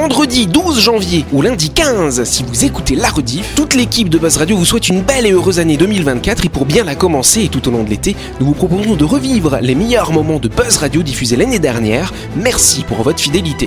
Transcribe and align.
vendredi 0.00 0.46
12 0.46 0.80
janvier 0.80 1.24
ou 1.32 1.42
lundi 1.42 1.70
15 1.70 2.22
si 2.22 2.44
vous 2.44 2.64
écoutez 2.64 2.94
la 2.94 3.08
rediff. 3.08 3.56
Toute 3.56 3.74
l'équipe 3.74 4.08
de 4.08 4.16
Buzz 4.16 4.36
Radio 4.36 4.56
vous 4.56 4.64
souhaite 4.64 4.88
une 4.88 5.02
belle 5.02 5.26
et 5.26 5.32
heureuse 5.32 5.58
année 5.58 5.76
2024 5.76 6.46
et 6.46 6.48
pour 6.48 6.66
bien 6.66 6.84
la 6.84 6.94
commencer 6.94 7.48
tout 7.48 7.66
au 7.66 7.72
long 7.72 7.82
de 7.82 7.90
l'été, 7.90 8.14
nous 8.38 8.46
vous 8.46 8.54
proposons 8.54 8.94
de 8.94 9.04
revivre 9.04 9.58
les 9.60 9.74
meilleurs 9.74 10.12
moments 10.12 10.38
de 10.38 10.46
Buzz 10.46 10.76
Radio 10.76 11.02
diffusés 11.02 11.34
l'année 11.34 11.58
dernière. 11.58 12.12
Merci 12.36 12.84
pour 12.84 13.02
votre 13.02 13.18
fidélité. 13.18 13.66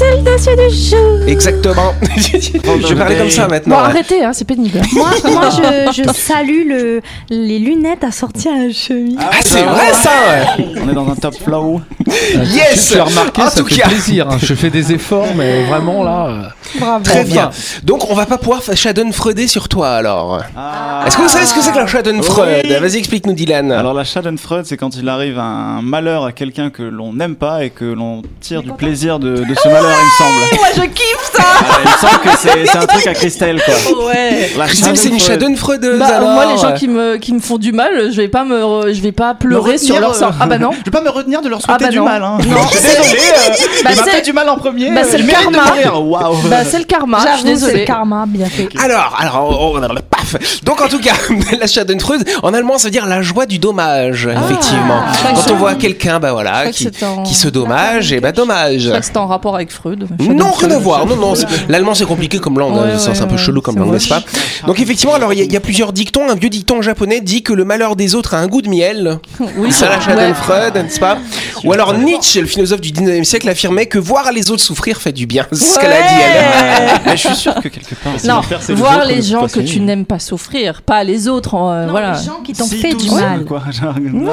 C'est 0.00 0.16
le 0.16 0.22
dossier 0.22 0.56
du 0.56 0.74
jour. 0.74 1.28
Exactement. 1.28 1.92
je 2.16 2.86
vais 2.88 2.94
parler 2.94 3.16
comme 3.18 3.28
ça 3.28 3.44
Bon, 3.44 3.50
maintenant. 3.50 3.78
arrêtez, 3.80 4.24
hein, 4.24 4.32
c'est 4.32 4.46
pénible. 4.46 4.80
Moi, 4.94 5.10
moi 5.30 5.48
je, 5.50 6.02
je 6.02 6.10
salue 6.14 6.66
le, 6.66 7.02
les 7.28 7.58
lunettes 7.58 8.02
assorties 8.02 8.48
à 8.48 8.66
la 8.66 8.72
chemise. 8.72 9.16
Ah, 9.20 9.30
c'est 9.44 9.62
vrai 9.62 9.92
ça 9.92 10.10
ouais. 10.56 10.64
On 10.82 10.88
est 10.88 10.94
dans 10.94 11.06
un 11.10 11.16
top 11.16 11.34
flow. 11.34 11.82
Yes 12.42 12.90
Tu 12.92 12.98
as 12.98 13.04
remarqué, 13.04 13.42
En 13.42 13.50
ça 13.50 13.60
tout 13.60 13.66
fait 13.68 13.82
cas. 13.82 13.88
plaisir. 13.88 14.26
hein. 14.30 14.38
Je 14.42 14.54
fais 14.54 14.70
des 14.70 14.90
efforts, 14.92 15.28
mais 15.36 15.64
vraiment 15.64 16.02
là. 16.02 16.26
euh, 16.28 16.78
Bravo. 16.80 17.04
Très 17.04 17.24
bien. 17.24 17.50
Donc 17.84 18.10
on 18.10 18.14
va 18.14 18.24
pas 18.26 18.38
pouvoir 18.38 18.62
faire 18.62 18.76
Schadenfreuder 18.76 19.48
sur 19.48 19.68
toi 19.68 19.90
alors. 19.90 20.42
Ah. 20.56 21.04
Est-ce 21.06 21.16
que 21.16 21.22
vous 21.22 21.28
savez 21.28 21.44
ce 21.44 21.52
que 21.54 21.60
c'est 21.60 21.72
que 21.72 21.78
la 21.78 21.86
Schadenfreude? 21.86 22.62
Oui. 22.64 22.72
Vas-y 22.80 22.96
explique-nous 22.96 23.34
Dylan. 23.34 23.70
Alors 23.72 23.92
la 23.94 24.04
Schadenfreude, 24.04 24.64
c'est 24.64 24.76
quand 24.78 24.96
il 24.96 25.08
arrive 25.10 25.38
un 25.38 25.82
malheur 25.82 26.24
à 26.24 26.32
quelqu'un 26.32 26.70
que 26.70 26.82
l'on 26.82 27.12
n'aime 27.12 27.36
pas 27.36 27.64
et 27.64 27.70
que 27.70 27.84
l'on 27.84 28.22
tire 28.40 28.62
du 28.62 28.72
plaisir 28.72 29.18
de, 29.18 29.36
de 29.44 29.54
ce 29.54 29.68
malheur, 29.68 29.89
il 29.98 30.10
me. 30.26 30.56
Moi, 30.56 30.68
je 30.76 30.82
kiffe 30.82 31.19
ça 31.40 31.46
Ah, 31.60 31.78
il 31.84 31.90
me 31.90 31.96
semble 32.08 32.20
que 32.22 32.38
c'est 32.38 32.66
c'est 32.66 32.78
un 32.78 32.86
truc 32.86 33.06
à 33.06 33.14
Christelle, 33.14 33.62
quoi. 33.64 34.06
Ouais 34.06 34.50
La 34.56 34.66
Christelle 34.66 34.96
c'est 34.96 35.08
une 35.08 35.18
Schadenfreude. 35.20 35.40
Schadenfreudeuse 35.82 35.98
bah, 35.98 36.06
alors. 36.16 36.30
moi, 36.30 36.46
les 36.46 36.58
gens 36.58 36.72
qui 36.74 36.88
me, 36.88 37.16
qui 37.16 37.32
me 37.32 37.40
font 37.40 37.58
du 37.58 37.72
mal, 37.72 38.10
je 38.10 38.16
vais 38.16 38.28
pas, 38.28 38.44
me, 38.44 38.60
re- 38.62 38.92
je 38.92 39.00
vais 39.00 39.12
pas 39.12 39.34
pleurer 39.34 39.72
retenir, 39.72 39.94
sur 39.94 40.00
leur 40.00 40.14
sort. 40.14 40.30
euh, 40.30 40.40
Ah 40.40 40.46
bah 40.46 40.58
non. 40.58 40.70
Je 40.80 40.84
vais 40.84 40.90
pas 40.90 41.00
me 41.02 41.10
retenir 41.10 41.42
de 41.42 41.48
leur 41.48 41.60
souhaiter 41.60 41.74
Ah 41.80 41.84
bah 41.84 41.90
du 41.90 41.98
non. 41.98 42.04
mal. 42.04 42.22
Hein. 42.22 42.38
Non, 42.48 42.62
je 42.70 42.76
suis 42.76 42.78
c'est- 42.78 42.96
désolé. 43.02 43.20
euh, 43.20 43.50
Bah, 43.84 43.90
il 43.92 43.96
m'a 43.96 44.04
c'est- 44.04 44.10
fait 44.10 44.22
du 44.22 44.32
mal 44.32 44.48
en 44.48 44.56
premier. 44.56 44.90
bah, 44.90 45.00
euh, 45.02 45.08
c'est 45.10 45.18
le 45.18 45.26
karma. 45.28 45.64
Waouh. 45.98 46.36
Bah, 46.48 46.64
c'est 46.64 46.78
le 46.78 46.84
karma, 46.84 47.18
je 47.18 47.22
suis 47.22 47.30
J'avoue, 47.30 47.42
c'est 47.42 47.48
le 47.48 47.54
désolée. 47.72 47.84
karma, 47.84 48.24
bien 48.26 48.46
fait. 48.46 48.68
Alors, 48.82 49.16
alors, 49.18 49.72
on, 49.74 49.76
on- 49.76 49.94
paf. 50.08 50.36
Donc 50.64 50.80
en 50.80 50.88
tout 50.88 51.00
cas, 51.00 51.12
la 51.58 51.66
Schadenfreude, 51.66 52.24
en 52.42 52.54
allemand, 52.54 52.78
ça 52.78 52.88
veut 52.88 52.92
dire 52.92 53.06
la 53.06 53.22
joie 53.22 53.46
du 53.46 53.58
dommage, 53.58 54.26
effectivement. 54.26 55.00
crois 55.12 55.30
que 55.30 55.36
Quand 55.36 55.42
c'est- 55.42 55.50
on 55.52 55.56
voit 55.56 55.74
quelqu'un, 55.74 56.20
bah 56.20 56.32
voilà, 56.32 56.70
qui, 56.70 57.34
se 57.34 57.48
dommage, 57.48 58.12
et 58.12 58.20
bah 58.20 58.32
dommage. 58.32 58.90
C'était 59.02 59.18
en 59.18 59.26
rapport 59.26 59.54
avec 59.54 59.70
Freud. 59.70 60.06
Non, 60.20 60.50
rien 60.52 60.70
à 60.72 60.78
voir. 60.78 61.06
Non, 61.06 61.16
non. 61.16 61.29
C'est- 61.34 61.46
L'allemand 61.68 61.94
c'est 61.94 62.04
compliqué 62.04 62.38
comme 62.38 62.58
langue. 62.58 62.74
Ouais, 62.74 62.92
hein, 62.92 62.98
c'est 62.98 63.10
ouais, 63.10 63.20
un 63.20 63.26
peu 63.26 63.32
ouais, 63.32 63.38
chelou 63.38 63.60
comme 63.60 63.76
langue, 63.78 63.92
n'est-ce 63.92 64.08
pas 64.08 64.22
Donc 64.66 64.78
effectivement, 64.80 65.14
alors 65.14 65.32
il 65.32 65.38
y, 65.38 65.42
a- 65.42 65.44
il 65.44 65.52
y 65.52 65.56
a 65.56 65.60
plusieurs 65.60 65.92
dictons. 65.92 66.28
Un 66.28 66.34
vieux 66.34 66.48
dicton 66.50 66.82
japonais 66.82 67.20
dit 67.20 67.42
que 67.42 67.52
le 67.52 67.64
malheur 67.64 67.96
des 67.96 68.14
autres 68.14 68.34
a 68.34 68.38
un 68.38 68.46
goût 68.46 68.62
de 68.62 68.68
miel. 68.68 69.18
Oui, 69.56 69.72
Ça, 69.72 69.88
la 69.88 69.96
ouais. 69.96 70.02
Schadenfreude, 70.02 70.74
n'est-ce 70.74 71.00
pas 71.00 71.18
Ou 71.64 71.72
alors 71.72 71.94
Nietzsche, 71.94 72.40
le 72.40 72.46
philosophe 72.46 72.80
du 72.80 72.90
19e 72.92 73.24
siècle, 73.24 73.48
affirmait 73.48 73.86
que 73.86 73.98
voir 73.98 74.32
les 74.32 74.50
autres 74.50 74.62
souffrir 74.62 75.00
fait 75.00 75.12
du 75.12 75.26
bien. 75.26 75.46
C'est 75.52 75.64
ce 75.74 75.78
qu'elle 75.78 75.92
a 75.92 76.02
dit. 76.02 76.14
Elle. 76.22 77.00
Mais 77.06 77.16
je 77.16 77.28
suis 77.28 77.36
sûr 77.36 77.54
que 77.54 77.68
quelque 77.68 77.94
part. 77.96 78.12
Non, 78.24 78.36
on 78.38 78.42
faire, 78.42 78.62
c'est 78.62 78.74
voir 78.74 79.04
les 79.04 79.22
gens 79.22 79.46
que 79.46 79.60
tu 79.60 79.80
n'aimes 79.80 80.06
pas 80.06 80.18
souffrir, 80.18 80.82
pas 80.82 81.02
les 81.04 81.28
autres. 81.28 81.54
euh, 81.54 81.86
voilà. 81.90 82.12
Les 82.18 82.24
gens 82.24 82.40
qui 82.44 82.52
t'ont 82.52 82.66
fait 82.66 82.94
du 82.94 83.10
mal. 83.10 83.44
Quoi. 83.44 83.62
Genre, 83.70 83.94
non. 84.00 84.32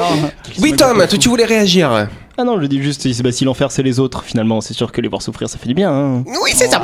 Oui, 0.60 0.72
Tom, 0.74 0.98
toi, 1.08 1.18
tu 1.18 1.28
voulais 1.28 1.44
réagir 1.44 2.08
Ah 2.40 2.44
non, 2.44 2.60
je 2.60 2.66
dis 2.66 2.80
juste, 2.80 3.02
si, 3.12 3.20
bah, 3.22 3.32
si 3.32 3.44
l'enfer 3.44 3.72
c'est 3.72 3.82
les 3.82 3.98
autres, 3.98 4.22
finalement, 4.24 4.60
c'est 4.60 4.72
sûr 4.74 4.92
que 4.92 5.00
les 5.00 5.08
voir 5.08 5.22
souffrir, 5.22 5.48
ça 5.48 5.58
fait 5.58 5.66
du 5.66 5.74
bien. 5.74 5.90
hein. 5.90 6.22
Oui, 6.40 6.52
c'est 6.54 6.68
ça. 6.70 6.80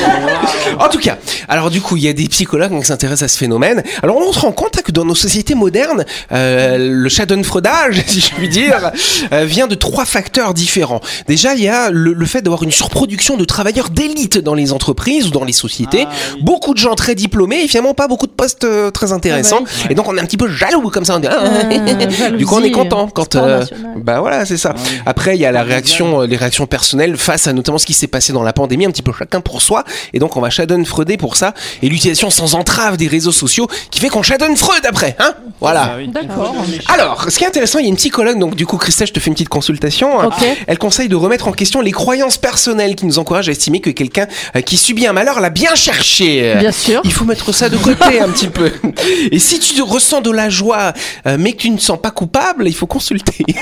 en 0.80 0.88
tout 0.88 0.98
cas, 0.98 1.18
alors 1.46 1.68
du 1.70 1.80
coup, 1.82 1.96
il 1.98 2.04
y 2.04 2.08
a 2.08 2.12
des 2.14 2.26
psychologues 2.28 2.78
qui 2.80 2.86
s'intéressent 2.86 3.24
à 3.24 3.28
ce 3.28 3.36
phénomène. 3.38 3.82
Alors 4.02 4.16
on 4.16 4.32
se 4.32 4.38
rend 4.40 4.52
compte 4.52 4.78
hein, 4.78 4.80
que 4.82 4.90
dans 4.92 5.04
nos 5.04 5.14
sociétés 5.14 5.54
modernes, 5.54 6.04
euh, 6.32 6.78
le 6.78 7.08
schadenfreudage, 7.10 8.02
si 8.06 8.20
je 8.20 8.30
puis 8.34 8.48
dire, 8.48 8.90
euh, 9.32 9.44
vient 9.44 9.66
de 9.66 9.74
trois 9.74 10.06
facteurs 10.06 10.54
différents. 10.54 11.00
Déjà, 11.26 11.54
il 11.54 11.62
y 11.62 11.68
a 11.68 11.90
le, 11.90 12.14
le 12.14 12.26
fait 12.26 12.40
d'avoir 12.40 12.62
une 12.62 12.70
surproduction 12.72 13.36
de 13.36 13.44
travailleurs 13.44 13.90
d'élite 13.90 14.38
dans 14.38 14.54
les 14.54 14.72
entreprises 14.72 15.26
ou 15.26 15.30
dans 15.30 15.44
les 15.44 15.52
sociétés. 15.52 16.04
Ah, 16.08 16.12
oui. 16.36 16.42
Beaucoup 16.42 16.72
de 16.72 16.78
gens 16.78 16.94
très 16.94 17.14
diplômés 17.14 17.62
et 17.62 17.68
finalement 17.68 17.92
pas 17.92 18.08
beaucoup 18.08 18.26
de 18.26 18.32
postes 18.32 18.64
euh, 18.64 18.90
très 18.90 19.12
intéressants. 19.12 19.64
Ah 19.84 19.88
Et 19.90 19.94
donc 19.94 20.08
on 20.08 20.16
est 20.16 20.20
un 20.20 20.24
petit 20.24 20.38
peu 20.38 20.48
jaloux 20.48 20.88
comme 20.88 21.04
ça. 21.04 21.16
On 21.16 21.20
dit, 21.20 21.28
ah, 21.30 21.44
Euh, 21.44 22.30
du 22.38 22.46
coup, 22.46 22.56
on 22.56 22.62
est 22.62 22.70
content 22.70 23.08
quand. 23.08 23.36
euh, 23.36 23.64
bah 23.96 24.20
voilà, 24.20 24.46
c'est 24.46 24.56
ça. 24.56 24.74
Après, 25.06 25.36
il 25.36 25.40
y 25.40 25.44
a 25.44 25.52
la 25.52 25.62
réaction, 25.62 26.22
euh, 26.22 26.26
les 26.26 26.36
réactions 26.36 26.66
personnelles 26.66 27.16
face 27.16 27.46
à 27.46 27.52
notamment 27.52 27.78
ce 27.78 27.86
qui 27.86 27.92
s'est 27.92 28.06
passé 28.06 28.32
dans 28.32 28.42
la 28.42 28.52
pandémie, 28.52 28.86
un 28.86 28.90
petit 28.90 29.02
peu 29.02 29.12
chacun 29.16 29.40
pour 29.40 29.62
soi. 29.62 29.84
Et 30.12 30.18
donc, 30.18 30.36
on 30.36 30.40
va 30.40 30.50
Schadenfreuder 30.50 31.16
pour 31.16 31.36
ça. 31.36 31.54
Et 31.82 31.88
l'utilisation 31.88 32.30
sans 32.30 32.54
entrave 32.54 32.96
des 32.96 33.06
réseaux 33.08 33.32
sociaux 33.32 33.68
qui 33.90 34.00
fait 34.00 34.08
qu'on 34.08 34.22
Schadenfreude 34.22 34.86
après, 34.86 35.16
hein 35.18 35.34
Voilà. 35.60 35.96
Ah. 35.96 36.06
D'accord. 36.06 36.54
Alors, 36.92 37.26
ce 37.30 37.38
qui 37.38 37.44
est 37.44 37.48
intéressant, 37.48 37.78
il 37.78 37.84
y 37.84 37.86
a 37.86 37.90
une 37.90 37.96
psychologue, 37.96 38.38
donc 38.38 38.54
du 38.54 38.66
coup, 38.66 38.76
Christelle, 38.76 39.08
je 39.08 39.12
te 39.12 39.20
fais 39.20 39.28
une 39.28 39.34
petite 39.34 39.48
consultation. 39.48 40.18
Ok. 40.18 40.44
Elle 40.66 40.78
conseille 40.78 41.08
de 41.08 41.16
remettre 41.16 41.48
en 41.48 41.52
question 41.52 41.80
les 41.80 41.92
croyances 41.92 42.38
personnelles 42.38 42.94
qui 42.94 43.06
nous 43.06 43.18
encouragent 43.18 43.48
à 43.48 43.52
estimer 43.52 43.80
que 43.80 43.90
quelqu'un 43.90 44.26
euh, 44.56 44.60
qui 44.60 44.76
subit 44.76 45.06
un 45.06 45.12
malheur 45.12 45.40
l'a 45.40 45.50
bien 45.50 45.74
cherché. 45.74 46.54
Bien 46.58 46.72
sûr. 46.72 47.00
Il 47.04 47.12
faut 47.12 47.24
mettre 47.24 47.52
ça 47.52 47.68
de 47.68 47.76
côté 47.76 48.20
un 48.20 48.28
petit 48.28 48.48
peu. 48.48 48.72
Et 49.32 49.38
si 49.38 49.58
tu 49.58 49.80
ressens 49.82 50.20
de 50.20 50.30
la 50.30 50.50
joie, 50.50 50.92
euh, 51.26 51.36
mais 51.38 51.52
que 51.52 51.58
tu 51.58 51.70
ne 51.70 51.78
sens 51.78 51.98
pas 52.00 52.10
coupable, 52.10 52.66
il 52.66 52.74
faut 52.74 52.86
consulter. 52.86 53.44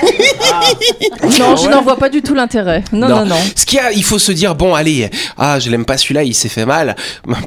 Non, 1.39 1.55
je 1.55 1.69
n'en 1.69 1.81
vois 1.81 1.97
pas 1.97 2.09
du 2.09 2.21
tout 2.21 2.33
l'intérêt. 2.33 2.83
Non, 2.91 3.07
non, 3.07 3.25
non. 3.25 3.35
Ce 3.55 3.65
qu'il 3.65 3.77
y 3.77 3.81
a, 3.81 3.91
il 3.91 4.03
faut 4.03 4.19
se 4.19 4.31
dire 4.31 4.55
bon, 4.55 4.73
allez, 4.75 5.09
ah, 5.37 5.59
je 5.59 5.69
l'aime 5.69 5.85
pas 5.85 5.97
celui-là, 5.97 6.23
il 6.23 6.33
s'est 6.33 6.49
fait 6.49 6.65
mal. 6.65 6.95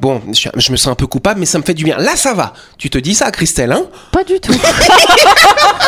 Bon, 0.00 0.21
je, 0.32 0.48
je 0.54 0.72
me 0.72 0.76
sens 0.76 0.88
un 0.88 0.94
peu 0.94 1.06
coupable, 1.06 1.41
mais 1.41 1.47
ça 1.47 1.59
me 1.59 1.62
fait 1.65 1.75
du 1.75 1.84
bien. 1.84 1.97
Là, 1.99 2.16
ça 2.16 2.34
va. 2.34 2.53
Tu 2.78 2.91
te 2.91 2.99
dis 2.99 3.15
ça, 3.15 3.31
Christelle, 3.31 3.72
hein? 3.72 3.84
Pas 4.12 4.25
du 4.25 4.41
tout. 4.41 4.53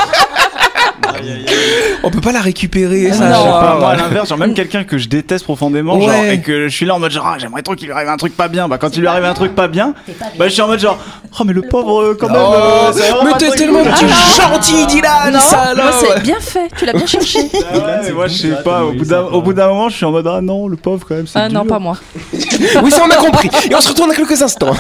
On 2.05 2.11
peut 2.11 2.21
pas 2.21 2.33
la 2.33 2.41
récupérer, 2.41 3.09
Ah 3.11 3.15
ça. 3.15 3.29
non. 3.29 3.35
Je 3.37 3.43
sais 3.43 3.49
pas, 3.49 3.77
moi 3.79 3.89
à 3.91 3.97
l'inverse, 3.97 4.29
genre 4.29 4.39
même 4.39 4.55
quelqu'un 4.55 4.83
que 4.85 4.99
je 4.99 5.09
déteste 5.09 5.45
profondément, 5.45 5.97
Ouais. 5.97 6.07
genre, 6.07 6.25
et 6.25 6.41
que 6.41 6.69
je 6.69 6.75
suis 6.75 6.85
là 6.87 6.95
en 6.95 6.99
mode 6.99 7.13
genre, 7.13 7.27
ah, 7.27 7.37
j'aimerais 7.39 7.63
trop 7.63 7.75
qu'il 7.75 7.87
lui 7.87 7.95
arrive 7.95 8.09
un 8.09 8.17
truc 8.17 8.37
pas 8.37 8.49
bien. 8.49 8.67
Bah 8.69 8.79
quand 8.79 8.97
il 8.97 9.01
lui 9.01 9.07
arrive 9.07 9.25
un 9.25 9.35
truc 9.35 9.55
pas 9.55 9.69
bien, 9.69 9.95
bah 10.39 10.47
je 10.49 10.53
suis 10.53 10.63
en 10.63 10.67
mode 10.69 10.81
genre, 10.81 10.99
oh 11.39 11.43
mais 11.45 11.53
le 11.53 11.63
pauvre 11.63 12.03
euh, 12.03 12.17
quand 12.19 12.29
même. 12.29 12.37
Oh, 12.41 12.53
euh, 12.55 12.93
c'est 12.93 13.11
vraiment 13.11 13.25
mais 13.25 13.39
t'es 13.39 13.51
tellement 13.51 13.83
cool. 13.85 13.93
Ah 14.39 14.53
gentil, 14.53 14.87
Dylan, 14.87 15.33
non, 15.33 15.39
ça 15.41 15.75
moi 15.77 15.85
alors. 15.85 15.95
c'est 16.15 16.23
bien 16.23 16.41
fait. 16.41 16.69
Tu 16.77 16.87
l'as 16.87 16.93
bien 16.93 17.07
cherché. 17.07 17.39
Ah 17.73 17.79
ouais, 18.03 18.13
moi 18.13 18.27
je 18.27 18.35
sais 18.35 18.63
pas, 18.65 18.83
au 18.85 18.93
bout 19.43 19.53
d'un 19.55 19.69
moment, 19.69 19.89
je 19.89 19.97
suis 19.97 20.05
en 20.05 20.11
mode 20.11 20.27
ah 20.27 20.41
non, 20.41 20.67
le 20.69 20.77
pauvre 20.77 21.07
quand 21.09 21.15
même, 21.15 21.27
c'est 21.27 21.39
Ah 21.39 21.49
non, 21.49 21.65
pas 21.65 21.79
moi. 21.79 21.97
Oui, 22.83 22.91
ça 22.91 23.03
on 23.07 23.11
a 23.11 23.17
compris. 23.17 23.49
Et 23.71 23.75
on 23.75 23.81
se 23.81 23.89
retourne 23.91 24.09
dans 24.11 24.17
quelques 24.17 24.41
instants. 24.43 24.75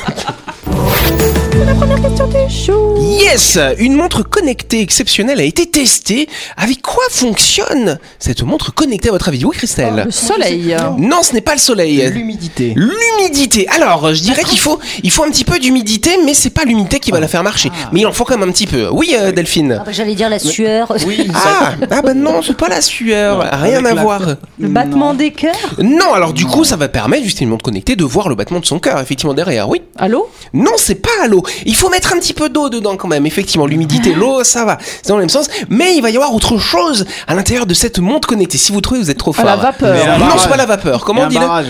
Yes 2.98 3.58
Une 3.78 3.94
montre 3.94 4.22
connectée 4.22 4.80
exceptionnelle 4.80 5.38
a 5.40 5.42
été 5.44 5.66
testée. 5.66 6.28
Avec 6.56 6.80
quoi 6.82 7.02
fonctionne 7.10 7.98
cette 8.18 8.42
montre 8.42 8.72
connectée 8.74 9.08
à 9.10 9.12
votre 9.12 9.28
avis? 9.28 9.44
Oui, 9.44 9.54
Christelle 9.56 10.04
Le 10.06 10.10
soleil. 10.10 10.74
Non, 10.98 11.22
ce 11.22 11.34
n'est 11.34 11.40
pas 11.40 11.52
le 11.52 11.58
soleil. 11.58 12.08
L'humidité. 12.10 12.72
L'humidité. 12.76 13.68
Alors, 13.68 14.14
je 14.14 14.22
dirais 14.22 14.44
qu'il 14.44 14.58
faut, 14.58 14.78
il 15.02 15.10
faut 15.10 15.24
un 15.24 15.30
petit 15.30 15.44
peu 15.44 15.58
d'humidité, 15.58 16.10
mais 16.24 16.32
c'est 16.34 16.50
pas 16.50 16.64
l'humidité 16.64 17.00
qui 17.00 17.10
va 17.10 17.20
la 17.20 17.28
faire 17.28 17.42
marcher. 17.42 17.70
Mais 17.92 18.00
il 18.00 18.06
en 18.06 18.12
faut 18.12 18.24
quand 18.24 18.38
même 18.38 18.48
un 18.48 18.52
petit 18.52 18.66
peu. 18.66 18.88
Oui, 18.90 19.14
euh, 19.18 19.32
Delphine. 19.32 19.76
Ah 19.80 19.84
bah, 19.84 19.92
J'allais 19.92 20.14
dire 20.14 20.30
la 20.30 20.38
sueur. 20.38 20.92
Oui, 21.06 21.28
Ah, 21.34 21.72
ah 21.90 22.02
bah 22.02 22.14
non, 22.14 22.40
c'est 22.42 22.56
pas 22.56 22.68
la 22.68 22.80
sueur. 22.80 23.40
Rien 23.60 23.84
à 23.84 23.94
la- 23.94 24.02
voir. 24.02 24.22
Le 24.58 24.68
battement 24.68 25.12
des 25.14 25.32
cœurs? 25.32 25.52
Non, 25.78 26.12
alors 26.14 26.32
du 26.32 26.46
coup, 26.46 26.64
ça 26.64 26.76
va 26.76 26.88
permettre, 26.88 27.24
juste 27.24 27.40
une 27.40 27.48
montre 27.50 27.64
connectée, 27.64 27.96
de 27.96 28.04
voir 28.04 28.28
le 28.28 28.34
battement 28.34 28.60
de 28.60 28.66
son 28.66 28.78
cœur, 28.78 28.98
effectivement, 29.00 29.34
derrière. 29.34 29.68
Oui. 29.68 29.82
Allô? 29.98 30.28
Non, 30.54 30.72
c'est 30.76 30.94
pas 30.96 31.10
à 31.24 31.28
Il 31.66 31.74
faut 31.76 31.88
mettre 31.88 32.12
un 32.12 32.18
petit 32.18 32.32
peu 32.34 32.48
d'eau 32.48 32.68
dedans 32.68 32.96
quand 32.96 33.08
même. 33.08 33.26
Effectivement, 33.26 33.66
l'humidité, 33.66 34.14
l'eau, 34.14 34.44
ça 34.44 34.64
va. 34.64 34.78
C'est 35.02 35.08
dans 35.08 35.16
le 35.16 35.22
même 35.22 35.28
sens. 35.28 35.46
Mais 35.68 35.94
il 35.96 36.02
va 36.02 36.10
y 36.10 36.16
avoir 36.16 36.34
autre 36.34 36.58
chose 36.58 37.06
à 37.26 37.34
l'intérieur 37.34 37.66
de 37.66 37.74
cette 37.74 37.98
montre 37.98 38.28
connectée. 38.28 38.58
Si 38.58 38.72
vous 38.72 38.80
trouvez, 38.80 39.00
vous 39.00 39.10
êtes 39.10 39.18
trop 39.18 39.32
À 39.32 39.34
fort. 39.34 39.44
la 39.44 39.56
vapeur. 39.56 39.94
Mais 39.94 40.18
Non, 40.18 40.26
c'est 40.38 40.48
pas 40.48 40.56
la 40.56 40.66
vapeur. 40.66 41.04
Comment 41.04 41.22
on 41.22 41.26
dit. 41.28 41.36
Un 41.38 41.40
barrage. 41.40 41.66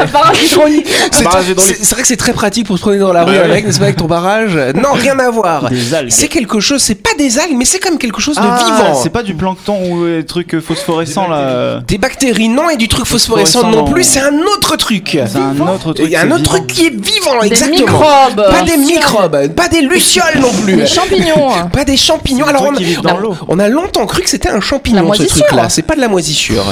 Un 0.00 0.06
barrage 0.06 0.42
hydraulique. 0.42 0.86
C'est 1.12 1.24
vrai 1.24 2.02
que 2.02 2.08
c'est 2.08 2.16
très 2.16 2.32
pratique 2.32 2.66
pour 2.66 2.76
se 2.76 2.82
promener 2.82 3.00
dans 3.00 3.12
la 3.12 3.24
rue 3.24 3.32
Bah 3.32 3.38
ouais. 3.40 3.44
avec, 3.50 3.66
n'est-ce 3.66 3.78
pas, 3.78 3.84
avec 3.84 3.96
ton 3.96 4.06
barrage. 4.06 4.56
Non, 4.74 4.92
rien 4.92 5.18
à 5.18 5.30
voir. 5.30 5.68
C'est 6.08 6.28
quelque 6.28 6.60
chose, 6.60 6.82
c'est 6.82 6.94
pas 6.96 7.14
des 7.18 7.38
algues, 7.38 7.56
mais 7.56 7.64
c'est 7.64 7.78
comme 7.78 7.98
quelque 7.98 8.20
chose 8.20 8.36
de 8.36 8.42
Ah, 8.42 8.64
vivant. 8.64 8.94
C'est 9.02 9.10
pas 9.10 9.22
du 9.22 9.34
plancton 9.34 9.78
ou 9.90 10.06
des 10.06 10.24
trucs 10.26 10.58
phosphorescents 10.60 11.28
là. 11.28 11.80
Des 11.86 11.98
bactéries, 11.98 12.48
non, 12.48 12.68
et 12.70 12.76
du 12.76 12.88
truc 12.88 13.06
phosphorescent 13.06 13.68
non 13.70 13.84
plus, 13.84 14.04
c'est 14.04 14.20
un 14.20 14.38
autre 14.56 14.76
truc. 14.76 15.18
C'est 15.26 15.38
un 15.38 15.58
autre 15.60 15.92
truc. 15.92 16.06
Il 16.06 16.10
y 16.10 16.16
a 16.16 16.22
un 16.22 16.30
autre 16.30 16.42
truc 16.44 16.66
qui 16.66 16.86
est 16.86 16.90
vivant, 16.90 17.40
Des 17.40 17.48
exactement. 17.48 17.78
microbes. 17.78 18.50
Pas 18.50 18.62
des 18.62 18.76
microbes, 18.76 19.48
pas 19.54 19.68
des 19.68 19.80
lucioles 19.82 20.38
non 20.40 20.52
plus. 20.52 20.76
Des 20.76 20.86
champignons. 20.86 21.50
Pas 21.72 21.84
des 21.84 21.96
champignons. 21.96 22.46
Alors 22.46 22.70
on, 23.48 23.58
a 23.58 23.68
longtemps 23.68 24.06
cru 24.06 24.22
que 24.22 24.30
c'était 24.30 24.48
un 24.48 24.60
champignon 24.60 25.00
ce 25.00 25.06
moisissure. 25.06 25.46
truc-là. 25.46 25.68
C'est 25.68 25.82
pas 25.82 25.94
de 25.96 26.00
la 26.00 26.08
moisissure. 26.08 26.64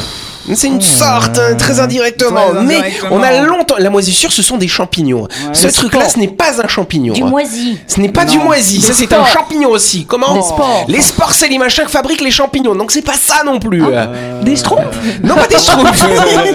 C'est 0.54 0.66
une 0.66 0.80
sorte, 0.80 1.38
hein, 1.38 1.54
très 1.56 1.80
indirectement. 1.80 2.50
Très 2.50 2.64
mais 2.64 2.76
indirectement. 2.76 3.16
on 3.16 3.22
a 3.22 3.40
longtemps. 3.42 3.76
La 3.78 3.90
moisissure, 3.90 4.32
ce 4.32 4.42
sont 4.42 4.58
des 4.58 4.68
champignons. 4.68 5.28
ce 5.52 5.68
truc-là, 5.68 6.08
ce 6.08 6.18
n'est 6.18 6.28
pas 6.28 6.62
un 6.62 6.68
champignon. 6.68 7.14
Du 7.14 7.22
hein. 7.22 7.26
moisi. 7.26 7.78
Ce 7.86 8.00
n'est 8.00 8.10
pas 8.10 8.24
Non. 8.24 8.32
du 8.32 8.38
moisi, 8.38 8.80
ça 8.80 8.92
c'est 8.92 9.12
un 9.12 9.24
champignon 9.24 9.70
aussi. 9.70 10.04
Comment 10.06 10.34
Les 10.88 11.00
Les 11.22 11.28
spores, 11.28 11.34
c'est 11.34 11.48
les 11.48 11.58
machins 11.58 11.84
que 11.84 11.90
fabriquent 11.90 12.20
les 12.20 12.30
champignons, 12.32 12.74
donc 12.74 12.90
c'est 12.90 13.02
pas 13.02 13.14
ça 13.14 13.42
non 13.46 13.60
plus. 13.60 13.82
Des 14.42 14.56
schtroumpfs 14.56 14.82
Non, 15.22 15.36
pas 15.36 15.46
des 15.46 15.56
schtroumpfs. 15.58 16.04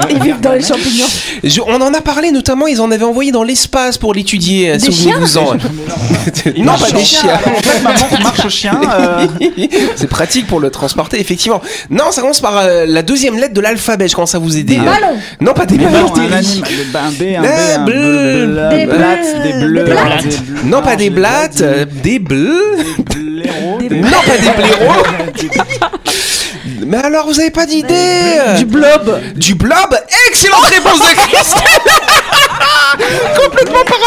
Ils 0.10 0.22
vivent 0.22 0.42
dans 0.42 0.52
les 0.52 0.62
champignons. 0.62 1.06
Je- 1.44 1.62
on 1.66 1.80
en 1.82 1.94
a 1.94 2.02
parlé 2.02 2.32
notamment, 2.32 2.68
ils 2.68 2.82
en 2.82 2.92
avaient 2.92 3.06
envoyé 3.06 3.32
dans 3.32 3.44
l'espace 3.44 3.98
pour 3.98 4.14
l'étudier. 4.14 4.72
euh, 4.72 4.80
Souvenez-vous-en. 4.80 5.54
non, 6.58 6.74
pas 6.78 6.92
des 6.92 7.06
chiens. 7.06 7.34
En 7.46 7.62
fait, 7.62 7.82
ma 7.82 7.92
montre 7.94 8.22
marche 8.22 8.46
au 8.46 8.50
chien. 8.50 8.80
euh, 8.84 9.26
c'est 9.96 10.08
pratique 10.10 10.48
pour 10.48 10.60
le 10.60 10.70
transporter, 10.70 11.20
effectivement. 11.22 11.62
Non, 11.90 12.12
ça 12.12 12.20
commence 12.22 12.42
par 12.42 12.58
euh, 12.58 12.86
la 12.86 13.04
deuxième 13.04 13.38
lettre 13.38 13.54
de 13.54 13.62
l'alphabet. 13.62 14.08
Je 14.10 14.16
commence 14.16 14.36
à 14.36 14.40
vous 14.40 14.58
aider. 14.58 14.76
Des 14.76 14.82
Euh, 14.82 14.84
ballons. 14.86 15.18
Non, 15.40 15.54
pas 15.54 15.66
des 15.66 15.78
ballons. 15.78 16.14
un 16.14 16.32
animal. 16.34 16.44
Un 16.94 17.10
B, 17.12 17.24
un 17.38 17.42
B, 17.42 17.46
Ah, 17.48 17.76
un 17.80 17.86
bleu. 17.86 18.48
bleu. 18.48 18.70
Des 18.78 18.86
blattes, 18.86 19.42
bleus. 19.42 19.44
Des 19.44 19.54
bleus. 19.66 19.84
Des 19.86 19.92
blattes. 19.92 20.24
des 20.28 20.38
bleus. 20.38 20.60
Non, 20.66 20.82
pas 20.82 20.96
des 20.98 21.10
blattes, 21.10 21.62
euh, 21.62 21.86
des 22.04 22.20
bleus. 22.20 22.62
Des 23.88 23.96
blaireaux. 23.96 24.04
des- 24.04 24.10
Non, 24.10 24.22
pas 24.26 24.38
des 24.38 24.50
blaireaux. 24.64 25.04
Mais 26.86 26.98
alors, 26.98 27.26
vous 27.28 27.40
avez 27.40 27.52
pas 27.52 27.66
d'idée 27.66 28.38
Du 28.58 28.66
blob. 28.66 29.20
Du 29.36 29.56
blob 29.56 29.98
Excellente 30.30 30.66
réponse 30.66 31.00
de 31.00 31.16
Christelle 31.16 31.92
Complètement 33.42 33.84
par 33.86 34.00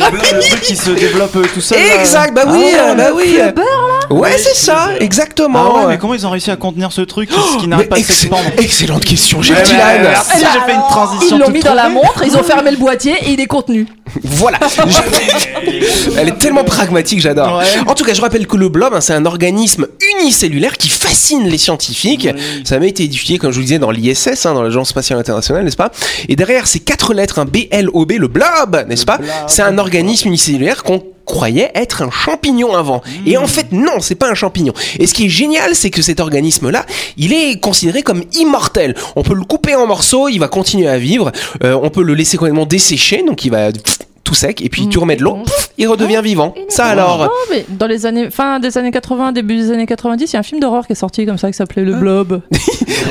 hasard 0.00 0.10
Le 0.12 0.56
qui 0.60 0.76
se 0.76 0.90
développe 0.90 1.36
euh, 1.36 1.44
tout 1.52 1.60
seul. 1.60 1.78
là. 1.78 2.00
Exact, 2.00 2.32
bah 2.34 2.42
oui, 2.48 2.72
Ah 2.78 2.90
euh, 2.90 2.94
bah 2.94 3.10
oui. 3.14 3.38
beurre, 3.54 3.97
Ouais, 4.10 4.36
c'est 4.38 4.54
ça, 4.54 4.90
exactement. 5.00 5.58
Ah 5.58 5.78
ouais, 5.78 5.86
mais 5.88 5.98
comment 5.98 6.14
ils 6.14 6.26
ont 6.26 6.30
réussi 6.30 6.50
à 6.50 6.56
contenir 6.56 6.92
ce 6.92 7.02
truc 7.02 7.30
qui 7.30 7.36
Mais 7.62 7.66
n'arrête 7.68 7.88
pas 7.88 7.98
de 7.98 8.02
s'expandre 8.02 8.50
excellente 8.58 9.04
question, 9.04 9.42
j'ai 9.42 9.54
Dylan. 9.54 10.08
j'ai 10.34 10.44
fait 10.44 10.74
une 10.74 10.80
transition. 10.88 11.36
Ils 11.36 11.40
l'ont 11.40 11.50
mis 11.50 11.60
dans 11.60 11.74
la 11.74 11.88
montre, 11.88 12.22
ils 12.24 12.36
ont 12.36 12.42
fermé 12.42 12.70
le 12.70 12.76
boîtier 12.76 13.14
et 13.22 13.30
il 13.32 13.40
est 13.40 13.46
contenu. 13.46 13.86
Voilà. 14.22 14.58
Elle 16.16 16.28
est 16.28 16.38
tellement 16.38 16.64
pragmatique, 16.64 17.20
j'adore. 17.20 17.58
Ouais. 17.58 17.64
En 17.86 17.94
tout 17.94 18.04
cas, 18.04 18.14
je 18.14 18.20
rappelle 18.20 18.46
que 18.46 18.56
le 18.56 18.68
blob, 18.68 18.94
hein, 18.94 19.00
c'est 19.00 19.12
un 19.12 19.26
organisme 19.26 19.86
unicellulaire 20.16 20.78
qui 20.78 20.88
fascine 20.88 21.46
les 21.46 21.58
scientifiques. 21.58 22.28
Ça 22.64 22.76
a 22.76 22.78
même 22.78 22.88
été 22.88 23.04
étudié, 23.04 23.38
comme 23.38 23.50
je 23.50 23.56
vous 23.56 23.60
le 23.60 23.66
disais, 23.66 23.78
dans 23.78 23.90
l'ISS, 23.90 24.46
hein, 24.46 24.54
dans 24.54 24.62
l'Agence 24.62 24.88
spatiale 24.88 25.18
internationale, 25.18 25.64
n'est-ce 25.64 25.76
pas? 25.76 25.90
Et 26.28 26.36
derrière 26.36 26.66
ces 26.66 26.80
quatre 26.80 27.12
lettres, 27.12 27.38
un 27.38 27.44
B-L-O-B, 27.44 28.12
le 28.12 28.28
blob, 28.28 28.84
n'est-ce 28.88 29.04
pas? 29.04 29.18
C'est 29.46 29.62
un 29.62 29.76
organisme 29.78 30.28
unicellulaire 30.28 30.82
qu'on 30.84 31.02
croyait 31.28 31.70
être 31.74 32.02
un 32.02 32.10
champignon 32.10 32.74
avant. 32.74 33.02
Et 33.26 33.36
en 33.36 33.46
fait, 33.46 33.70
non, 33.70 34.00
c'est 34.00 34.14
pas 34.16 34.28
un 34.28 34.34
champignon. 34.34 34.72
Et 34.98 35.06
ce 35.06 35.14
qui 35.14 35.26
est 35.26 35.28
génial, 35.28 35.76
c'est 35.76 35.90
que 35.90 36.02
cet 36.02 36.18
organisme-là, 36.18 36.84
il 37.16 37.32
est 37.32 37.60
considéré 37.60 38.02
comme 38.02 38.24
immortel. 38.32 38.96
On 39.14 39.22
peut 39.22 39.34
le 39.34 39.44
couper 39.44 39.76
en 39.76 39.86
morceaux, 39.86 40.28
il 40.28 40.38
va 40.38 40.48
continuer 40.48 40.88
à 40.88 40.98
vivre. 40.98 41.30
Euh, 41.62 41.78
on 41.80 41.90
peut 41.90 42.02
le 42.02 42.14
laisser 42.14 42.36
complètement 42.38 42.66
dessécher, 42.66 43.22
donc 43.22 43.44
il 43.44 43.50
va 43.50 43.70
tout 44.28 44.34
sec. 44.34 44.60
Et 44.60 44.68
puis 44.68 44.88
tu 44.88 44.98
remets 44.98 45.16
de 45.16 45.22
l'eau, 45.22 45.38
pff, 45.44 45.70
il 45.78 45.88
redevient 45.88 46.20
vivant. 46.22 46.54
Ça 46.68 46.86
alors. 46.86 47.20
Non, 47.20 47.30
mais 47.50 47.64
dans 47.70 47.86
les 47.86 48.04
années, 48.04 48.30
fin 48.30 48.60
des 48.60 48.76
années 48.76 48.90
80, 48.90 49.32
début 49.32 49.56
des 49.56 49.70
années 49.72 49.86
90, 49.86 50.30
il 50.30 50.32
y 50.34 50.36
a 50.36 50.40
un 50.40 50.42
film 50.42 50.60
d'horreur 50.60 50.86
qui 50.86 50.92
est 50.92 50.96
sorti 50.96 51.24
comme 51.24 51.38
ça 51.38 51.50
qui 51.50 51.56
s'appelait 51.56 51.82
Le 51.82 51.94
Blob. 51.94 52.42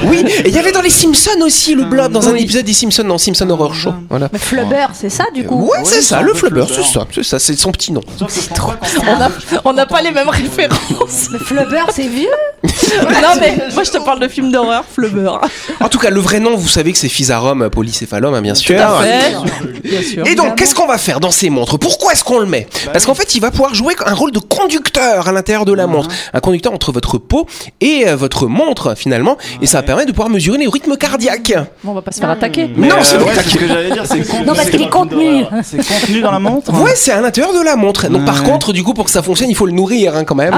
Oui, 0.04 0.24
et 0.46 0.50
il 0.50 0.54
y 0.54 0.60
avait 0.60 0.72
dans 0.72 0.82
les 0.82 0.90
Simpsons 0.92 1.42
aussi 1.42 1.74
le 1.74 1.86
blob, 1.86 2.12
dans 2.12 2.28
un 2.28 2.36
épisode 2.36 2.66
des 2.66 2.74
Simpsons, 2.74 3.04
dans 3.04 3.18
Simpson 3.18 3.50
Horror 3.50 3.74
Show. 3.74 3.94
Voilà. 4.10 4.30
Mais 4.32 4.38
Flubber, 4.38 4.88
c'est 4.94 5.10
ça 5.10 5.24
du 5.34 5.44
coup 5.44 5.70
Ouais, 5.72 5.80
c'est 5.84 6.02
ça, 6.02 6.22
le 6.22 6.34
flubber, 6.34 6.66
c'est 6.68 6.84
ça, 6.84 7.08
c'est 7.12 7.24
ça, 7.24 7.40
c'est 7.40 7.56
son 7.58 7.72
petit 7.72 7.92
nom. 7.92 8.02
On 9.66 9.74
n'a 9.74 9.86
pas 9.86 10.02
les 10.02 10.12
mêmes 10.12 10.30
références. 10.30 11.30
Mais 11.32 11.40
Flubber, 11.40 11.86
c'est 11.92 12.08
vieux 12.08 12.28
non, 12.64 13.40
mais 13.40 13.56
moi 13.74 13.84
je 13.84 13.92
te 13.92 13.98
parle 14.00 14.20
de 14.20 14.28
film 14.28 14.52
d'horreur, 14.52 14.84
Flubber. 14.92 15.32
En 15.80 15.90
tout 15.90 16.00
cas, 16.00 16.10
le 16.10 16.20
vrai 16.20 16.40
nom, 16.40 16.56
vous 16.56 16.68
savez 16.68 16.92
que 16.92 16.98
c'est 16.98 17.08
Physarum 17.08 17.70
polycéphalum, 17.70 18.34
hein, 18.34 18.42
bien 18.42 18.56
sûr. 18.56 18.76
Tout 18.76 18.82
à 18.82 19.02
fait. 19.04 19.36
Bien 19.84 20.02
sûr. 20.02 20.28
Et 20.28 20.36
donc, 20.36 20.56
qu'est-ce 20.56 20.74
qu'on 20.74 20.88
va 20.88 20.98
faire 20.98 21.07
dans 21.20 21.32
ces 21.32 21.50
montres 21.50 21.80
Pourquoi 21.80 22.14
est-ce 22.14 22.24
qu'on 22.24 22.40
le 22.40 22.46
met 22.46 22.68
Parce 22.94 23.06
qu'en 23.06 23.16
fait, 23.16 23.34
il 23.36 23.40
va 23.42 23.50
pouvoir 23.52 23.74
jouer 23.74 23.96
un 24.06 24.14
rôle 24.14 24.32
de 24.32 24.40
conducteur 24.40 25.28
à 25.28 25.32
l'intérieur 25.32 25.66
de 25.66 25.74
la 25.74 25.88
montre. 25.88 26.10
Un 26.34 26.40
conducteur 26.40 26.74
entre 26.74 26.92
votre 26.92 27.18
peau 27.18 27.48
et 27.82 28.04
euh, 28.08 28.16
votre 28.16 28.48
montre, 28.48 28.96
finalement. 28.96 29.38
Et 29.62 29.68
ça 29.68 29.80
va 29.80 29.84
permettre 29.84 30.08
de 30.08 30.12
pouvoir 30.14 30.30
mesurer 30.30 30.58
les 30.58 30.68
rythmes 30.68 30.98
cardiaques. 30.98 31.54
Bon, 31.84 31.92
on 31.92 31.96
va 31.96 32.02
pas 32.02 32.12
se 32.12 32.20
faire 32.20 32.30
attaquer. 32.30 32.70
Mais, 32.76 32.88
Non, 32.88 32.96
euh, 32.98 33.00
c'est 33.04 33.18
ouais, 33.18 33.32
ce 33.48 33.58
que 33.58 33.68
j'allais 33.68 33.92
dire. 33.92 34.04
C'est 34.06 34.28
con- 34.30 34.44
Non, 34.46 34.54
parce 34.54 34.70
qu'il 34.70 34.82
est 34.82 34.90
contenu. 34.90 35.44
C'est 35.64 35.78
contenu 35.78 36.22
dans 36.22 36.32
la 36.32 36.40
montre. 36.40 36.72
Ouais, 36.82 36.94
c'est 36.96 37.12
à 37.12 37.22
l'intérieur 37.22 37.54
de 37.54 37.62
la 37.64 37.76
montre. 37.76 38.08
Donc, 38.10 38.26
par 38.26 38.44
contre, 38.44 38.74
du 38.74 38.84
coup, 38.84 38.94
pour 38.94 39.06
que 39.06 39.12
ça 39.12 39.24
fonctionne, 39.24 39.50
il 39.50 39.56
faut 39.56 39.66
le 39.66 39.72
nourrir 39.72 40.16
hein, 40.16 40.24
quand 40.26 40.36
même. 40.36 40.56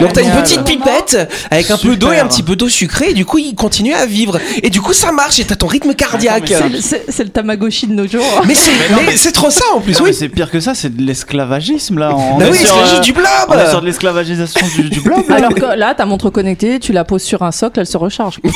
Donc, 0.00 0.12
t'as 0.12 0.22
une 0.22 0.30
petite 0.32 0.64
pipette 0.64 1.16
avec 1.50 1.70
un 1.70 1.78
peu 1.78 1.96
d'eau 1.96 2.12
et 2.12 2.18
un 2.18 2.26
petit 2.26 2.42
peu 2.42 2.56
d'eau 2.56 2.68
sucrée. 2.68 3.10
Et 3.10 3.14
du 3.14 3.24
coup, 3.24 3.38
il 3.38 3.54
continue 3.54 3.94
à 3.94 4.06
vivre. 4.06 4.38
Et 4.62 4.70
du 4.70 4.80
coup, 4.80 4.92
ça 4.92 5.12
marche 5.12 5.38
et 5.40 5.44
t'as 5.44 5.56
ton 5.56 5.66
rythme 5.66 5.94
cardiaque. 5.94 6.52
C'est 6.80 7.24
le- 7.24 7.28
Tamagotchi 7.32 7.86
de 7.86 7.94
nos 7.94 8.06
jours. 8.06 8.22
Mais 8.46 8.54
c'est 8.54 8.70
mais 9.06 9.16
c'est 9.16 9.32
trop 9.32 9.50
ça 9.50 9.64
en 9.74 9.80
plus, 9.82 9.92
Non, 9.98 10.04
mais 10.04 10.10
oui. 10.10 10.16
c'est 10.18 10.28
pire 10.28 10.50
que 10.50 10.60
ça, 10.60 10.74
c'est 10.74 10.94
de 10.94 11.02
l'esclavagisme 11.02 11.98
là. 11.98 12.14
On 12.14 12.38
Bah 12.38 12.46
est 12.46 12.50
oui, 12.50 12.56
sur, 12.58 12.74
c'est 12.86 12.96
euh, 12.96 13.00
du 13.00 13.12
blob. 13.12 13.26
On 13.48 13.54
est 13.58 13.68
sur 13.68 13.80
de 13.80 13.86
l'esclavagisation 13.86 14.66
du, 14.76 14.88
du 14.88 15.00
blob. 15.00 15.22
là. 15.28 15.36
Alors 15.36 15.54
que 15.54 15.76
là, 15.78 15.94
ta 15.94 16.06
montre 16.06 16.30
connectée, 16.30 16.78
tu 16.78 16.92
la 16.92 17.04
poses 17.04 17.22
sur 17.22 17.42
un 17.42 17.52
socle, 17.52 17.80
elle 17.80 17.86
se 17.86 17.96
recharge. 17.96 18.40
Bah 18.42 18.50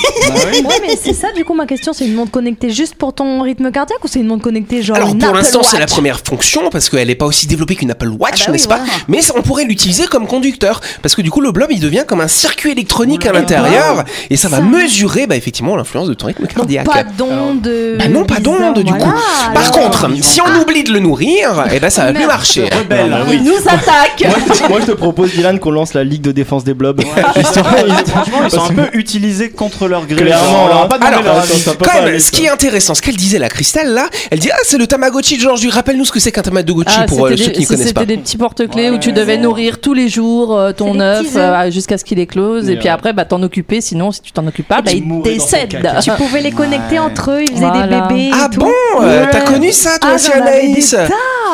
oui. 0.52 0.62
Ouais, 0.66 0.80
mais 0.82 0.96
c'est 1.00 1.12
ça 1.12 1.28
du 1.32 1.44
coup 1.44 1.54
ma 1.54 1.66
question. 1.66 1.92
C'est 1.92 2.06
une 2.06 2.14
montre 2.14 2.30
connectée 2.30 2.70
juste 2.70 2.94
pour 2.94 3.12
ton 3.14 3.42
rythme 3.42 3.70
cardiaque 3.70 4.02
ou 4.04 4.08
c'est 4.08 4.20
une 4.20 4.26
montre 4.26 4.42
connectée 4.42 4.82
genre 4.82 4.96
Alors 4.96 5.10
une 5.10 5.18
pour 5.18 5.34
l'instant 5.34 5.62
c'est 5.62 5.78
la 5.78 5.86
première 5.86 6.20
fonction 6.20 6.68
parce 6.70 6.88
qu'elle 6.88 7.08
n'est 7.08 7.14
pas 7.14 7.26
aussi 7.26 7.46
développée 7.46 7.76
qu'une 7.76 7.90
Apple 7.90 8.08
Watch, 8.08 8.34
Ah 8.34 8.36
bah 8.38 8.44
oui, 8.48 8.52
n'est-ce 8.52 8.68
pas 8.68 8.76
voilà. 8.78 8.92
Mais 9.08 9.20
on 9.36 9.42
pourrait 9.42 9.64
l'utiliser 9.64 10.06
comme 10.06 10.26
conducteur 10.26 10.80
parce 11.02 11.14
que 11.14 11.22
du 11.22 11.30
coup 11.30 11.40
le 11.40 11.52
blob 11.52 11.68
il 11.70 11.80
devient 11.80 12.04
comme 12.06 12.20
un 12.20 12.28
circuit 12.28 12.72
électronique 12.72 13.26
à 13.26 13.32
l'intérieur 13.32 14.04
et 14.30 14.36
ça 14.36 14.48
va 14.48 14.60
mesurer 14.60 15.26
bah, 15.26 15.36
effectivement 15.36 15.76
l'influence 15.76 16.08
de 16.08 16.14
ton 16.14 16.26
rythme 16.28 16.42
Donc 16.42 16.54
cardiaque. 16.54 16.86
pas 16.86 17.04
d'onde. 17.04 17.68
Bah 17.98 18.08
non, 18.08 18.24
pas 18.24 18.40
d'onde 18.40 18.78
du 18.82 18.90
voilà, 18.92 19.04
coup. 19.04 19.12
Par 19.54 19.70
contre, 19.70 20.08
si 20.22 20.40
on 20.40 20.60
oublie 20.60 20.84
de 20.84 20.92
le 20.92 20.98
nourrir, 21.00 21.15
eh 21.20 21.80
ben 21.80 21.90
ça 21.90 22.04
va 22.06 22.12
plus 22.12 22.26
marcher. 22.26 22.64
Rebelle. 22.64 23.12
Ah, 23.14 23.24
Il 23.32 23.42
nous 23.42 23.56
attaque 23.66 24.24
moi, 24.26 24.68
moi, 24.68 24.78
je 24.80 24.86
te 24.86 24.92
propose, 24.92 25.30
Dylan, 25.32 25.58
qu'on 25.58 25.70
lance 25.70 25.94
la 25.94 26.04
Ligue 26.04 26.22
de 26.22 26.32
défense 26.32 26.64
des 26.64 26.74
blobs. 26.74 27.00
Franchement, 27.04 28.38
ils 28.44 28.50
sont 28.50 28.70
un 28.70 28.74
peu 28.74 28.88
utilisés 28.92 29.50
contre 29.50 29.88
leur 29.88 30.06
gré. 30.06 30.16
Clairement, 30.24 30.64
on 30.64 30.68
leur 30.68 30.82
a 30.82 30.88
pas 30.88 30.98
demandé 30.98 31.14
Alors, 31.14 31.24
leur 31.34 31.42
avis. 31.42 31.58
ça 31.60 31.72
peut 31.72 31.84
Quand 31.84 31.90
pas 31.92 31.98
même, 32.00 32.08
aller, 32.08 32.18
ce 32.20 32.30
ça. 32.30 32.36
qui 32.36 32.44
est 32.44 32.48
intéressant, 32.48 32.94
ce 32.94 33.02
qu'elle 33.02 33.16
disait 33.16 33.38
la 33.38 33.48
Christelle 33.48 33.88
là, 33.92 34.06
elle 34.30 34.38
dit 34.38 34.50
ah 34.52 34.56
c'est 34.64 34.78
le 34.78 34.86
Tamagotchi 34.86 35.36
de 35.36 35.42
Georges. 35.42 35.66
Rappelle-nous 35.66 36.04
ce 36.04 36.12
que 36.12 36.20
c'est 36.20 36.32
qu'un 36.32 36.42
Tamagotchi 36.42 36.96
Ah, 36.98 37.06
pour 37.06 37.26
euh, 37.26 37.36
ceux 37.36 37.50
qui 37.50 37.62
ne 37.62 37.66
connaissent 37.66 37.92
pas. 37.92 38.00
C'était 38.00 38.16
des 38.16 38.22
petits 38.22 38.36
porte-clés 38.36 38.90
où 38.90 38.98
tu 38.98 39.12
devais 39.12 39.36
nourrir 39.38 39.80
tous 39.80 39.94
les 39.94 40.08
jours 40.08 40.56
euh, 40.56 40.72
ton 40.72 40.98
œuf 41.00 41.26
euh, 41.36 41.70
jusqu'à 41.70 41.98
ce 41.98 42.04
qu'il 42.04 42.18
éclose 42.18 42.68
et 42.70 42.76
puis 42.76 42.88
après 42.88 43.12
bah 43.12 43.24
t'en 43.24 43.42
occuper 43.42 43.80
sinon 43.80 44.12
si 44.12 44.20
tu 44.22 44.32
t'en 44.32 44.46
occupes 44.46 44.68
pas 44.68 44.82
bah 44.82 44.90
il 44.92 45.22
décède. 45.22 45.76
Tu 46.02 46.10
pouvais 46.12 46.40
les 46.40 46.52
connecter 46.52 46.96
Ouais. 46.96 46.98
entre 46.98 47.30
eux, 47.32 47.42
ils 47.42 47.50
faisaient 47.54 47.70
des 47.70 47.88
bébés. 47.88 48.28
et 48.28 48.30
Ah 48.32 48.48
bon 48.48 48.70
euh, 49.00 49.24
Ouais. 49.24 49.30
T'as 49.30 49.40
connu 49.40 49.72
ça 49.72 49.98
toi 49.98 50.10
Ah, 50.12 50.14
aussi 50.14 50.32
Anaïs. 50.32 50.94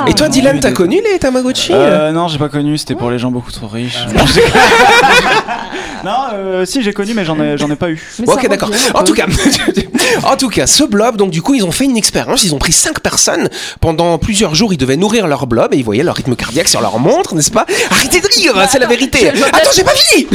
Et 0.06 0.14
toi 0.14 0.26
Ah, 0.26 0.30
Dylan 0.30 0.58
t'as 0.60 0.72
connu 0.72 1.00
les 1.02 1.18
Tamagotchi 1.18 1.72
Euh, 1.72 2.12
non, 2.12 2.28
j'ai 2.28 2.38
pas 2.38 2.48
connu, 2.48 2.78
c'était 2.78 2.94
pour 2.94 3.10
les 3.10 3.18
gens 3.18 3.30
beaucoup 3.30 3.52
trop 3.52 3.68
riches. 3.68 4.06
non, 6.04 6.10
euh, 6.34 6.64
si 6.64 6.82
j'ai 6.82 6.92
connu, 6.92 7.14
mais 7.14 7.24
j'en 7.24 7.38
ai, 7.40 7.56
j'en 7.56 7.70
ai 7.70 7.76
pas 7.76 7.90
eu. 7.90 8.02
Ok, 8.26 8.48
d'accord. 8.48 8.70
En 8.94 9.04
tout 9.04 9.14
cas, 9.14 9.26
en 10.24 10.36
tout 10.36 10.48
cas, 10.48 10.66
ce 10.66 10.84
blob, 10.84 11.16
donc 11.16 11.30
du 11.30 11.42
coup, 11.42 11.54
ils 11.54 11.64
ont 11.64 11.72
fait 11.72 11.84
une 11.84 11.96
expérience. 11.96 12.44
Ils 12.44 12.54
ont 12.54 12.58
pris 12.58 12.72
cinq 12.72 13.00
personnes 13.00 13.48
pendant 13.80 14.18
plusieurs 14.18 14.54
jours. 14.54 14.72
Ils 14.72 14.78
devaient 14.78 14.96
nourrir 14.96 15.26
leur 15.26 15.46
blob 15.46 15.74
et 15.74 15.76
ils 15.76 15.84
voyaient 15.84 16.02
leur 16.02 16.16
rythme 16.16 16.34
cardiaque 16.34 16.68
sur 16.68 16.80
leur 16.80 16.98
montre, 16.98 17.34
n'est-ce 17.34 17.50
pas? 17.50 17.66
Arrêtez 17.90 18.20
de 18.20 18.26
rire, 18.26 18.54
c'est 18.70 18.78
la 18.78 18.86
vérité. 18.86 19.28
Attends, 19.28 19.70
j'ai 19.74 19.84
pas 19.84 19.94
fini. 19.94 20.26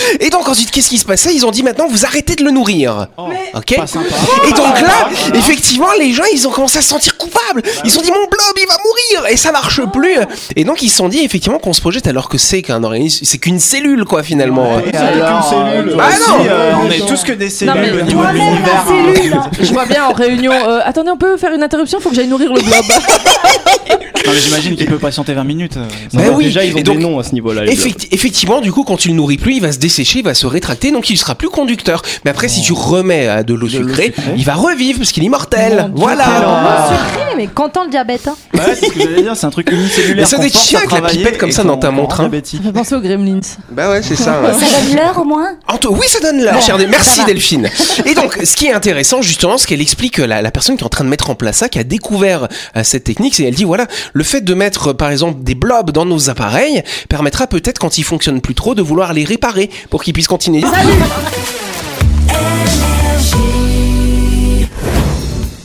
et 0.20 0.30
donc 0.30 0.48
ensuite, 0.48 0.70
qu'est-ce 0.70 0.88
qui 0.88 0.98
se 0.98 1.04
passait? 1.04 1.34
Ils 1.34 1.44
ont 1.46 1.50
dit 1.50 1.62
maintenant, 1.62 1.86
vous 1.88 2.04
arrêtez 2.04 2.34
de 2.34 2.44
le 2.44 2.50
nourrir. 2.50 3.08
Ok. 3.54 3.76
Pas 3.76 3.86
sympa. 3.86 4.14
Et 4.46 4.52
donc 4.52 4.80
là, 4.80 5.08
effectivement, 5.34 5.92
les 5.98 6.12
gens, 6.12 6.24
ils 6.32 6.46
ont 6.46 6.50
commencé 6.50 6.78
à 6.78 6.82
se 6.82 6.88
sentir 6.88 7.16
coupables. 7.16 7.62
Ils 7.84 7.90
se 7.90 7.96
sont 7.96 8.02
dit, 8.02 8.10
mon 8.10 8.26
blob, 8.26 8.54
il 8.56 8.66
va 8.66 8.77
mourir. 8.88 9.30
Et 9.32 9.36
ça 9.36 9.52
marche 9.52 9.80
plus. 9.92 10.16
Et 10.56 10.64
donc, 10.64 10.82
ils 10.82 10.88
se 10.88 10.96
sont 10.96 11.08
dit, 11.08 11.20
effectivement, 11.24 11.58
qu'on 11.58 11.72
se 11.72 11.80
projette 11.80 12.06
alors 12.06 12.28
que 12.28 12.38
c'est 12.38 12.62
qu'un 12.62 12.82
organisme, 12.84 13.24
c'est 13.24 13.38
qu'une 13.38 13.58
cellule, 13.60 14.04
quoi, 14.04 14.22
finalement. 14.22 14.78
Et 14.80 14.96
alors, 14.96 15.44
cellule. 15.48 15.92
toi 15.92 16.04
Ah 16.04 16.08
aussi, 16.12 16.30
non. 16.30 16.46
euh, 16.48 16.72
on 16.86 16.90
est 16.90 17.06
tous 17.06 17.22
que 17.24 17.32
des 17.32 17.50
cellules 17.50 17.74
mais 17.80 17.92
au 17.92 18.04
niveau 18.04 18.22
de 18.24 18.32
l'univers. 18.32 19.48
Je 19.60 19.72
vois 19.72 19.86
bien 19.86 20.04
en 20.06 20.12
réunion. 20.12 20.52
euh, 20.52 20.80
attendez, 20.84 21.10
on 21.10 21.16
peut 21.16 21.36
faire 21.36 21.52
une 21.54 21.62
interruption 21.62 22.00
Faut 22.00 22.10
que 22.10 22.14
j'aille 22.16 22.28
nourrir 22.28 22.52
le 22.52 22.60
blob. 22.60 22.84
J'imagine 24.42 24.76
qu'il 24.76 24.86
peut 24.86 24.98
patienter 24.98 25.32
20 25.32 25.44
minutes. 25.44 25.76
va. 26.12 26.30
oui. 26.32 26.44
Déjà, 26.46 26.62
ils 26.64 26.76
ont 26.76 26.80
donc, 26.82 26.96
des 26.98 27.02
noms 27.02 27.18
à 27.18 27.22
ce 27.22 27.32
niveau-là. 27.32 27.64
Effecti- 27.64 28.08
effectivement, 28.10 28.60
du 28.60 28.72
coup, 28.72 28.84
quand 28.84 28.96
tu 28.96 29.08
le 29.08 29.14
nourris 29.14 29.38
plus, 29.38 29.54
il 29.54 29.62
va 29.62 29.72
se 29.72 29.78
dessécher, 29.78 30.18
il 30.18 30.24
va 30.24 30.34
se 30.34 30.46
rétracter, 30.46 30.90
donc 30.90 31.08
il 31.08 31.16
sera 31.16 31.34
plus 31.34 31.48
conducteur. 31.48 32.02
Mais 32.24 32.30
après, 32.30 32.48
si 32.48 32.60
tu 32.60 32.72
remets 32.74 33.42
de 33.44 33.54
l'eau 33.54 33.68
sucrée, 33.68 34.12
il 34.36 34.44
va 34.44 34.54
revivre 34.54 34.98
parce 34.98 35.12
qu'il 35.12 35.22
est 35.22 35.26
immortel. 35.26 35.90
Voilà. 35.94 36.24
Sucré, 36.24 37.24
mais 37.36 37.46
qu'entend 37.46 37.84
le 37.84 37.90
diabète 37.90 38.28
hein 38.28 38.36
Ouais, 38.54 38.74
c'est 38.78 38.86
ce 38.86 38.92
que 38.92 39.00
j'allais 39.00 39.22
dire, 39.22 39.36
c'est 39.36 39.46
un 39.46 39.50
truc 39.50 39.70
unicellulaire. 39.70 40.26
Ça 40.26 40.36
force 40.36 40.66
chiant 40.66 40.80
à 40.80 40.82
avec 40.82 41.02
la 41.02 41.08
pipette 41.08 41.38
comme 41.38 41.52
ça 41.52 41.64
dans 41.64 41.76
ta 41.76 41.90
montre, 41.90 42.20
hein. 42.20 42.24
diabétique. 42.24 42.62
Je 42.64 42.70
pense 42.70 42.92
aux 42.92 43.00
gremlins. 43.00 43.40
Bah 43.70 43.90
ouais, 43.90 44.02
c'est 44.02 44.16
ça. 44.16 44.40
Ça 44.58 44.80
donne 44.80 44.96
l'heure 44.96 45.18
au 45.18 45.24
moins 45.24 45.56
Anto, 45.68 45.94
oui, 45.94 46.06
ça 46.08 46.20
donne 46.20 46.42
l'heure, 46.42 46.54
Merci 46.88 47.20
ça. 47.20 47.24
Delphine. 47.24 47.68
Et 48.06 48.14
donc, 48.14 48.38
ce 48.42 48.56
qui 48.56 48.66
est 48.66 48.72
intéressant, 48.72 49.22
justement, 49.22 49.58
ce 49.58 49.66
qu'elle 49.66 49.80
explique, 49.80 50.18
euh, 50.20 50.26
la, 50.26 50.42
la 50.42 50.50
personne 50.50 50.76
qui 50.76 50.82
est 50.82 50.86
en 50.86 50.90
train 50.90 51.04
de 51.04 51.10
mettre 51.10 51.30
en 51.30 51.34
place 51.34 51.58
ça, 51.58 51.68
qui 51.68 51.78
a 51.78 51.84
découvert 51.84 52.48
euh, 52.76 52.84
cette 52.84 53.04
technique, 53.04 53.34
c'est 53.34 53.44
elle 53.44 53.54
dit 53.54 53.64
voilà, 53.64 53.86
le 54.12 54.24
fait 54.24 54.40
de 54.40 54.54
mettre, 54.54 54.88
euh, 54.88 54.94
par 54.94 55.10
exemple, 55.10 55.42
des 55.42 55.54
blobs 55.54 55.90
dans 55.90 56.04
nos 56.04 56.30
appareils 56.30 56.82
permettra 57.08 57.46
peut-être, 57.46 57.78
quand 57.78 57.98
ils 57.98 58.04
fonctionnent 58.04 58.40
plus 58.40 58.54
trop, 58.54 58.74
de 58.74 58.82
vouloir 58.82 59.12
les 59.12 59.24
réparer 59.24 59.70
pour 59.90 60.02
qu'ils 60.02 60.12
puissent 60.12 60.28
continuer. 60.28 60.62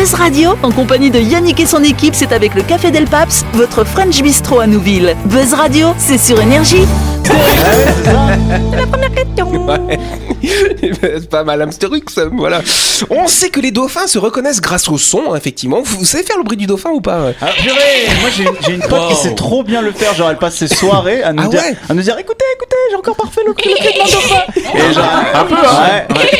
Buzz 0.00 0.14
Radio, 0.14 0.56
en 0.62 0.72
compagnie 0.72 1.10
de 1.10 1.20
Yannick 1.20 1.60
et 1.60 1.66
son 1.66 1.84
équipe, 1.84 2.14
c'est 2.14 2.32
avec 2.32 2.54
le 2.54 2.62
Café 2.62 2.90
Del 2.90 3.04
Paps, 3.04 3.44
votre 3.52 3.84
French 3.84 4.22
Bistro 4.22 4.58
à 4.58 4.66
Nouville. 4.66 5.14
Buzz 5.26 5.52
Radio, 5.52 5.88
c'est 5.98 6.16
sur 6.16 6.40
Énergie. 6.40 6.86
C'est 10.42 11.28
pas 11.28 11.44
mal, 11.44 11.62
Hamsterux, 11.62 12.02
voilà. 12.32 12.62
On 13.10 13.28
sait 13.28 13.50
que 13.50 13.60
les 13.60 13.70
dauphins 13.70 14.06
se 14.06 14.18
reconnaissent 14.18 14.60
grâce 14.60 14.88
au 14.88 14.98
son, 14.98 15.34
effectivement. 15.34 15.82
Vous, 15.82 16.04
savez 16.04 16.24
faire 16.24 16.38
le 16.38 16.44
bruit 16.44 16.56
du 16.56 16.66
dauphin 16.66 16.90
ou 16.90 17.00
pas? 17.00 17.32
Ah, 17.40 17.46
purée 17.62 18.08
Moi 18.20 18.30
j'ai 18.66 18.74
une 18.74 18.80
pote 18.80 19.08
qui 19.10 19.16
sait 19.16 19.34
trop 19.34 19.62
bien 19.62 19.82
le 19.82 19.92
faire, 19.92 20.14
genre 20.14 20.30
elle 20.30 20.38
passe 20.38 20.56
ses 20.56 20.68
soirées 20.68 21.22
à 21.22 21.32
nous, 21.32 21.42
Ah 21.44 21.48
dire, 21.48 21.60
ouais? 21.60 21.76
à 21.88 21.94
nous 21.94 22.02
dire 22.02 22.18
écoutez, 22.18 22.44
écoutez, 22.56 22.76
j'ai 22.90 22.96
encore 22.96 23.16
parfait 23.16 23.42
le 23.46 23.52
cri 23.52 23.68
le 23.70 23.76
cri 23.76 23.92
de 23.92 23.98
mon 23.98 24.04
dauphin 24.04 24.42
Et 24.74 24.94
genre, 24.94 25.04
un 25.34 25.44
peu 25.44 25.54
hein 25.54 26.02
Ouais. 26.10 26.39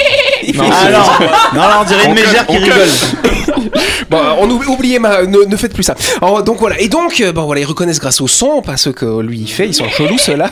Ah 0.94 1.18
non, 1.54 1.60
non, 1.62 1.68
non, 1.68 1.74
on 1.80 1.84
dirait 1.84 2.06
une 2.06 2.14
mégère 2.14 2.46
qui 2.46 2.56
rigole 2.58 2.88
Bon, 4.10 4.18
on 4.40 4.50
oublie, 4.50 4.66
oubliez 4.68 4.98
ma, 4.98 5.22
ne, 5.22 5.44
ne 5.44 5.56
faites 5.56 5.72
plus 5.72 5.82
ça. 5.84 5.94
Alors, 6.20 6.42
donc 6.42 6.58
voilà. 6.58 6.80
Et 6.80 6.88
donc, 6.88 7.20
euh, 7.20 7.32
bon 7.32 7.44
voilà, 7.44 7.60
ils 7.60 7.64
reconnaissent 7.66 8.00
grâce 8.00 8.20
au 8.20 8.26
son, 8.28 8.60
pas 8.62 8.76
ce 8.76 8.90
que 8.90 9.20
lui 9.20 9.38
il 9.40 9.48
fait, 9.48 9.66
ils 9.68 9.74
sont 9.74 9.88
chelous 9.88 10.18
ceux-là. 10.18 10.50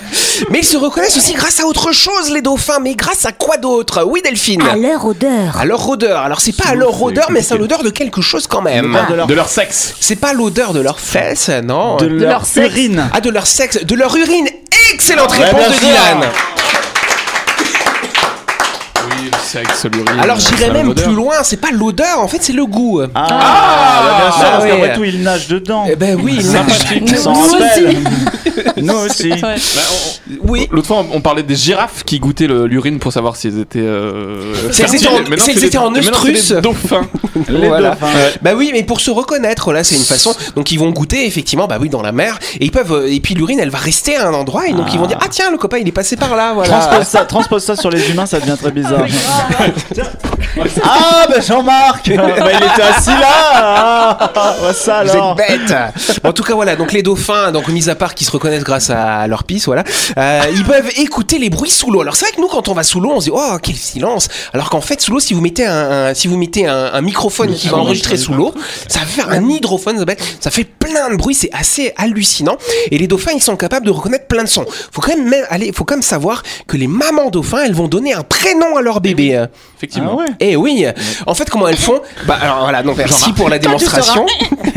Mais 0.51 0.61
ils 0.61 0.65
se 0.65 0.77
reconnaissent 0.77 1.17
aussi 1.17 1.33
grâce 1.35 1.59
à 1.61 1.65
autre 1.67 1.93
chose, 1.93 2.31
les 2.31 2.43
dauphins. 2.43 2.79
Mais 2.81 2.95
grâce 2.95 3.25
à 3.25 3.33
quoi 3.33 3.57
d'autre? 3.57 4.05
Oui, 4.07 4.21
Delphine. 4.23 4.63
À 4.63 4.77
leur 4.77 5.05
odeur. 5.05 5.57
À 5.59 5.65
leur 5.65 5.89
odeur. 5.89 6.21
Alors 6.21 6.41
c'est 6.41 6.57
pas 6.57 6.69
à 6.71 6.75
leur 6.75 7.01
odeur, 7.03 7.31
mais 7.31 7.43
c'est 7.43 7.55
à 7.55 7.57
l'odeur 7.57 7.83
de 7.83 7.91
quelque 7.91 8.21
chose 8.21 8.47
quand 8.47 8.63
même. 8.63 8.97
de 9.11 9.15
leur, 9.15 9.27
De 9.27 9.35
leur 9.35 9.49
sexe. 9.49 9.95
C'est 10.01 10.17
pas 10.17 10.33
l'odeur 10.33 10.73
de 10.73 10.81
leurs 10.81 11.01
fesses, 11.01 11.51
non. 11.65 11.97
de 11.97 12.07
leur 12.07 12.45
urine 12.57 13.09
Ah, 13.13 13.21
de 13.21 13.31
leur 13.31 13.47
sexe, 13.47 13.85
de 13.85 13.95
leur 13.95 14.15
urine. 14.17 14.47
Excellente 14.93 15.33
réponse 15.33 15.69
de. 15.69 15.81
Dylan. 15.81 16.21
Le. 19.55 20.21
Alors 20.23 20.41
ça 20.41 20.55
j'irais 20.57 20.71
même 20.73 20.95
plus 20.95 21.15
loin. 21.15 21.37
C'est 21.43 21.57
pas 21.61 21.71
l'odeur, 21.73 22.21
en 22.21 22.29
fait, 22.29 22.43
c'est 22.43 22.53
le 22.53 22.67
goût. 22.67 23.01
Ah, 23.15 23.29
bah, 23.29 24.17
bien 24.21 24.31
sûr, 24.33 24.41
Ah, 24.47 24.51
parce 24.53 24.65
ouais. 24.65 24.71
qu'après 24.71 24.93
tout 24.95 25.05
il 25.05 25.23
nage 25.23 25.49
dedans 25.49 25.87
Eh 25.91 25.97
ben 25.97 26.19
oui, 26.23 26.35
il 26.37 26.45
Sympathique, 26.45 27.11
nage. 27.11 27.21
on 27.27 27.35
s'en 27.35 27.35
Nous 27.35 27.53
rappelle 27.65 27.97
Nous 28.83 28.95
aussi 28.95 29.31
Ouais. 29.33 29.41
Bah, 29.41 29.81
on- 29.91 30.35
Oui. 30.49 30.69
L'autre 30.71 30.87
fois, 30.89 30.99
on 30.99 31.17
on 31.19 31.21
parlait 31.21 31.43
des 31.43 31.57
girafes 31.57 32.05
qui 32.05 32.19
goûtaient 32.21 32.47
le- 32.47 32.67
l'urine 32.67 32.99
pour 32.99 33.13
savoir 33.13 33.35
s'ils 33.37 33.59
étaient. 33.59 33.79
Euh, 33.81 34.71
Si 34.73 34.83
elles 34.83 34.95
étaient 34.95 35.09
en- 35.09 35.17
si 35.39 35.51
elles 35.51 35.65
étaient 35.65 35.79
les- 35.79 35.79
en 35.79 36.61
dauphins. 36.61 37.03
Les 37.49 37.69
Voilà. 37.69 37.91
dauphins 37.91 38.07
Bah 38.43 38.51
oui, 38.57 38.71
mais 38.73 38.83
pour 38.83 39.01
se 39.01 39.11
reconnaître, 39.11 39.73
là, 39.73 39.83
c'est 39.85 39.95
une 39.97 40.03
façon. 40.03 40.35
Donc 40.57 40.71
ils 40.71 40.79
vont 40.79 40.91
goûter 40.91 41.27
effectivement, 41.27 41.67
bah 41.67 41.79
oui, 41.81 41.89
dans 41.89 42.03
la 42.03 42.13
mer, 42.13 42.39
et 42.61 42.65
ils 42.67 42.71
peuvent. 42.71 42.93
euh, 42.93 43.13
Et 43.13 43.21
puis 43.21 43.35
l'urine, 43.35 43.59
elle 43.61 43.71
va 43.71 43.79
rester 43.79 44.17
à 44.17 44.29
un 44.29 44.35
endroit, 44.35 44.67
et 44.69 44.73
donc 44.73 44.93
ils 44.93 44.99
vont 44.99 45.07
dire, 45.07 45.19
ah 45.23 45.27
tiens, 45.31 45.51
le 45.51 45.57
copain, 45.59 45.79
il 45.79 45.89
est 45.89 45.93
passé 45.93 46.17
par 46.17 46.37
là, 46.37 46.53
voilà. 46.55 46.69
Transpose 46.79 47.07
ça, 47.07 47.25
transpose 47.25 47.65
ça 47.65 47.77
sur 47.77 47.91
les 47.91 48.11
humains, 48.11 48.27
ça 48.27 48.39
devient 48.41 48.57
très 48.61 48.71
bizarre. 48.71 49.05
ah, 50.83 51.27
bah 51.29 51.41
Jean-Marc 51.41 52.11
Bah 52.15 52.23
il 52.53 52.57
était 52.57 52.83
assis 52.83 53.11
là 53.11 53.27
ah, 53.55 54.31
bah, 54.35 54.73
ça 54.75 55.05
Vous 55.05 55.11
alors 55.11 55.37
êtes 55.41 55.61
bêtes. 55.69 55.77
en 56.25 56.33
tout 56.33 56.43
cas, 56.43 56.55
voilà. 56.55 56.77
Donc 56.77 56.93
les 56.93 57.03
dauphins, 57.03 57.53
donc 57.53 57.69
mis 57.69 57.89
à 57.89 57.95
part 57.95 58.15
qui 58.15 58.25
se 58.25 58.31
reconnaissent 58.31 58.58
grâce 58.65 58.91
à 58.91 59.27
leur 59.27 59.45
pisse, 59.45 59.67
voilà, 59.67 59.85
euh, 60.17 60.41
ils 60.53 60.65
peuvent 60.65 60.91
écouter 60.97 61.39
les 61.39 61.51
bruits 61.51 61.71
sous 61.71 61.91
l'eau. 61.91 62.01
Alors 62.03 62.17
c'est 62.17 62.27
vrai 62.27 62.35
que 62.35 62.41
nous, 62.41 62.49
quand 62.49 62.69
on 62.69 62.75
va 62.75 62.83
sous 62.83 63.01
l'eau, 63.01 63.13
on 63.15 63.21
se 63.21 63.27
dit, 63.27 63.31
oh 63.35 63.57
quel 63.63 63.77
silence. 63.77 64.29
Alors 64.53 64.71
qu'en 64.71 64.81
fait, 64.81 65.01
sous 65.01 65.13
l'eau, 65.13 65.21
si 65.21 65.35
vous 65.35 65.41
mettez 65.41 65.67
un, 65.67 65.91
un- 66.09 66.15
si 66.15 66.29
vous 66.29 66.37
mettez 66.37 66.67
un, 66.67 66.91
un 66.93 67.01
microphone 67.01 67.55
qui 67.55 67.69
va 67.69 67.79
enregistrer 67.79 68.17
sous 68.17 68.35
l'eau, 68.35 68.55
ça 68.89 69.01
va 69.01 69.07
faire 69.07 69.29
un 69.31 69.49
hydrophone, 69.49 70.05
ça 70.41 70.51
fait 70.51 70.65
plein 70.65 71.11
de 71.11 71.17
bruit. 71.17 71.35
C'est 71.35 71.51
assez 71.53 71.93
hallucinant. 71.97 72.57
Et 72.91 72.99
les 72.99 73.07
dauphins, 73.07 73.33
ils 73.35 73.43
sont 73.43 73.57
capables 73.57 73.87
de 73.87 73.91
reconnaître 73.91 74.27
plein 74.27 74.43
de 74.45 74.49
sons. 74.49 74.65
Faut 74.93 75.01
quand 75.01 75.17
même, 75.17 75.35
aller, 75.51 75.73
faut 75.73 75.85
quand 75.85 75.95
même 75.97 76.03
savoir 76.03 76.43
que 76.67 76.77
les 76.77 76.87
mamans 76.87 77.31
dauphins, 77.31 77.63
elles 77.65 77.75
vont 77.75 77.89
donner 77.89 78.13
un 78.15 78.23
prénom 78.23 78.77
à 78.77 78.83
leur 78.83 79.01
bébé. 79.01 79.37
Ah 79.37 79.49
Effectivement. 79.77 80.17
ouais 80.17 80.27
Eh 80.41 80.57
oui. 80.57 80.87
En 81.27 81.35
fait, 81.35 81.49
comment 81.51 81.69
elles 81.69 81.77
font? 81.77 82.01
Bah 82.27 82.39
alors 82.41 82.61
voilà. 82.61 82.83
Donc 82.83 82.97
merci 82.97 83.33
pour 83.33 83.49
la 83.49 83.59
démonstration. 83.59 84.27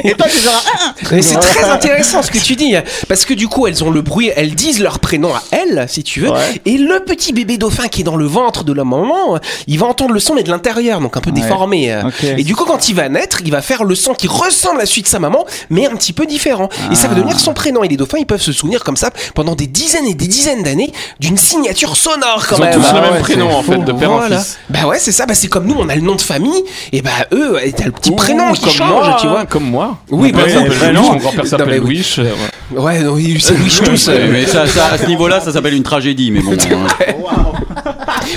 Et 0.04 0.14
toi 0.14 0.28
tu 0.30 0.38
seras 0.38 1.22
c'est 1.22 1.40
très 1.40 1.64
intéressant 1.70 2.22
ce 2.24 2.32
que 2.32 2.38
tu 2.38 2.56
dis, 2.56 2.76
parce 3.08 3.26
que 3.26 3.34
du 3.34 3.48
coup 3.48 3.61
elles 3.68 3.84
ont 3.84 3.90
le 3.92 4.02
bruit, 4.02 4.32
elles 4.36 4.56
disent 4.56 4.80
leur 4.80 5.00
prénom 5.00 5.34
à 5.34 5.42
elles, 5.52 5.86
si 5.90 6.04
tu 6.04 6.22
veux, 6.22 6.30
Ouais. 6.32 6.62
et 6.66 6.78
le 6.78 7.04
petit 7.04 7.34
bébé 7.34 7.58
dauphin 7.58 7.88
qui 7.88 8.02
est 8.02 8.04
dans 8.04 8.16
le 8.16 8.26
ventre 8.26 8.64
de 8.64 8.74
la 8.74 8.84
maman, 8.84 9.40
il 9.68 9.80
va 9.80 9.86
entendre 9.88 10.14
le 10.14 10.20
son 10.20 10.36
mais 10.36 10.44
de 10.44 10.50
l'intérieur, 10.50 11.00
donc 11.02 11.18
un 11.18 11.22
peu 11.22 11.32
Ouais. 11.32 11.42
déformé. 11.42 11.96
Et 12.38 12.44
du 12.44 12.56
coup 12.56 12.66
quand 12.66 12.90
il 12.90 12.96
va 12.96 13.10
naître, 13.10 13.40
il 13.44 13.52
va 13.52 13.62
faire 13.62 13.84
le 13.84 13.96
son 13.96 14.14
qui 14.14 14.28
ressemble 14.28 14.82
à 14.82 14.86
celui 14.86 15.02
de 15.04 15.08
sa 15.08 15.20
maman, 15.20 15.46
mais 15.70 15.88
un 15.88 15.96
petit 15.96 16.14
peu 16.14 16.26
différent. 16.26 16.70
Et 16.92 16.96
ça 16.96 17.08
va 17.08 17.14
Ah. 17.14 17.18
devenir 17.18 17.40
son 17.40 17.54
prénom. 17.54 17.84
Et 17.84 17.88
les 17.88 17.98
dauphins, 17.98 18.18
ils 18.20 18.26
peuvent 18.26 18.42
se 18.42 18.52
souvenir 18.52 18.84
comme 18.84 18.98
ça 18.98 19.10
pendant 19.36 19.56
des 19.56 19.68
dizaines 19.68 20.06
et 20.08 20.14
des 20.14 20.28
dizaines 20.28 20.64
d'années 20.64 20.92
d'une 21.20 21.38
signature 21.38 21.96
sonore 21.98 22.46
quand 22.48 22.58
Ils 22.58 22.62
ont 22.62 22.66
même. 22.66 22.74
tous 22.76 22.86
Ah 22.90 22.94
le 22.94 23.02
ouais, 23.02 23.12
même 23.14 23.22
prénom 23.22 23.50
en 23.54 23.64
fait, 23.64 23.78
de 23.78 23.92
père 23.92 24.12
en 24.12 24.18
Voilà. 24.18 24.40
fils. 24.40 24.58
Bah 24.70 24.86
ouais, 24.88 24.98
c'est 25.00 25.12
ça. 25.12 25.26
Bah 25.26 25.34
c'est 25.36 25.48
comme 25.48 25.66
nous, 25.66 25.76
on 25.78 25.88
a 25.90 25.96
le 25.96 26.02
nom 26.02 26.16
de 26.16 26.22
famille, 26.22 26.64
et 26.92 27.02
bah 27.02 27.10
eux, 27.34 27.58
t'as 27.76 27.86
le 27.86 27.92
petit 27.92 28.12
prénom 28.12 28.52
qui 28.54 28.62
comme 28.62 28.70
change, 28.72 28.90
moi, 29.08 29.18
tu 29.20 29.28
vois. 29.28 29.46
Comme 29.46 29.64
moi. 29.70 29.98
Oui, 30.10 30.32
bah 30.32 30.44
père 30.46 30.64
oui, 30.64 30.76
bah. 30.80 30.92
Mon 30.94 31.16
grand-père 31.16 31.48
s'appelle 31.48 31.82
oui. 31.84 31.98
Louis. 31.98 32.16
euh, 32.20 32.80
ouais. 32.82 33.00
Non, 33.00 33.16
ils 33.52 33.72
s'élouchent 33.72 34.06
tous. 34.06 34.10
Mais 34.32 34.46
ça, 34.46 34.66
ça, 34.68 34.88
à 34.94 34.98
ce 34.98 35.06
niveau-là, 35.06 35.40
ça 35.40 35.52
s'appelle 35.52 35.74
une 35.74 35.84
tragédie, 35.84 36.32
mais 36.32 36.42
bon. 36.42 36.54
hein. 36.54 36.88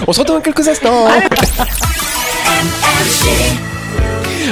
On 0.07 0.13
se 0.13 0.21
retrouve 0.21 0.37
dans 0.37 0.43
quelques 0.43 0.69
instants. 0.69 1.07
Allez, 1.07 1.27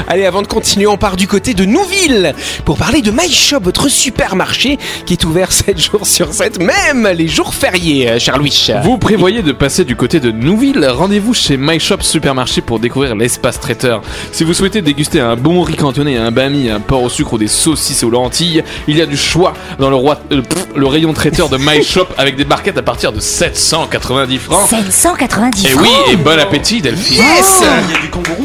avant 0.09 0.43
de 0.43 0.47
continuer, 0.47 0.87
on 0.87 0.97
part 0.97 1.17
du 1.17 1.27
côté 1.29 1.55
de 1.55 1.65
Nouville 1.65 2.35
pour 2.65 2.77
parler 2.79 3.03
de 3.03 3.11
MyShop, 3.11 3.61
votre 3.63 3.89
supermarché 3.89 4.79
qui 5.07 5.15
est 5.15 5.25
ouvert 5.25 5.53
7 5.53 5.79
jours 5.79 6.07
sur 6.07 6.33
7, 6.33 6.61
même 6.63 7.09
les 7.17 7.29
jours 7.29 7.55
fériés, 7.55 8.09
euh, 8.11 8.19
cher 8.19 8.39
Louis. 8.39 8.67
Vous 8.85 8.99
prévoyez 8.99 9.43
de 9.43 9.53
passer 9.53 9.85
du 9.85 9.97
côté 9.97 10.21
de 10.21 10.31
Nouville 10.31 10.87
Rendez-vous 10.87 11.35
chez 11.35 11.57
My 11.57 11.79
Shop 11.81 11.99
Supermarché 12.01 12.61
pour 12.61 12.79
découvrir 12.79 13.15
l'espace 13.15 13.59
traiteur. 13.61 14.03
Si 14.33 14.45
vous 14.45 14.55
souhaitez 14.55 14.83
déguster 14.83 15.21
un 15.21 15.37
bon 15.37 15.63
riz 15.63 15.77
cantonné, 15.77 16.17
un 16.17 16.31
bami, 16.31 16.71
un 16.71 16.81
porc 16.81 17.03
au 17.03 17.09
sucre 17.09 17.35
ou 17.35 17.39
des 17.39 17.49
saucisses 17.49 18.03
aux 18.05 18.11
lentilles, 18.11 18.63
il 18.89 18.97
y 18.97 19.03
a 19.03 19.07
du 19.07 19.17
choix 19.17 19.55
dans 19.79 19.91
le, 19.91 19.97
roi- 19.97 20.21
euh, 20.33 20.43
pff, 20.43 20.67
le 20.77 20.87
rayon 20.87 21.13
traiteur 21.13 21.49
de 21.49 21.57
My 21.59 21.83
Shop 21.83 22.07
avec 22.19 22.37
des 22.37 22.45
barquettes 22.45 22.79
à 22.79 22.83
partir 22.83 23.13
de 23.13 23.21
790 23.21 24.39
francs. 24.39 24.69
790 24.69 25.65
Et 25.65 25.69
francs. 25.71 25.83
oui, 25.85 26.13
et 26.13 26.17
bon 26.17 26.39
appétit 26.39 26.81
Delphine 26.81 27.17
Yes 27.19 27.63
Il 27.89 27.93
y 27.93 27.97
a 27.97 28.01
du 28.01 28.11
kangourou 28.11 28.45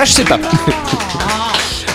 Ça, 0.00 0.06
je 0.06 0.12
sais 0.12 0.24
pas. 0.24 0.38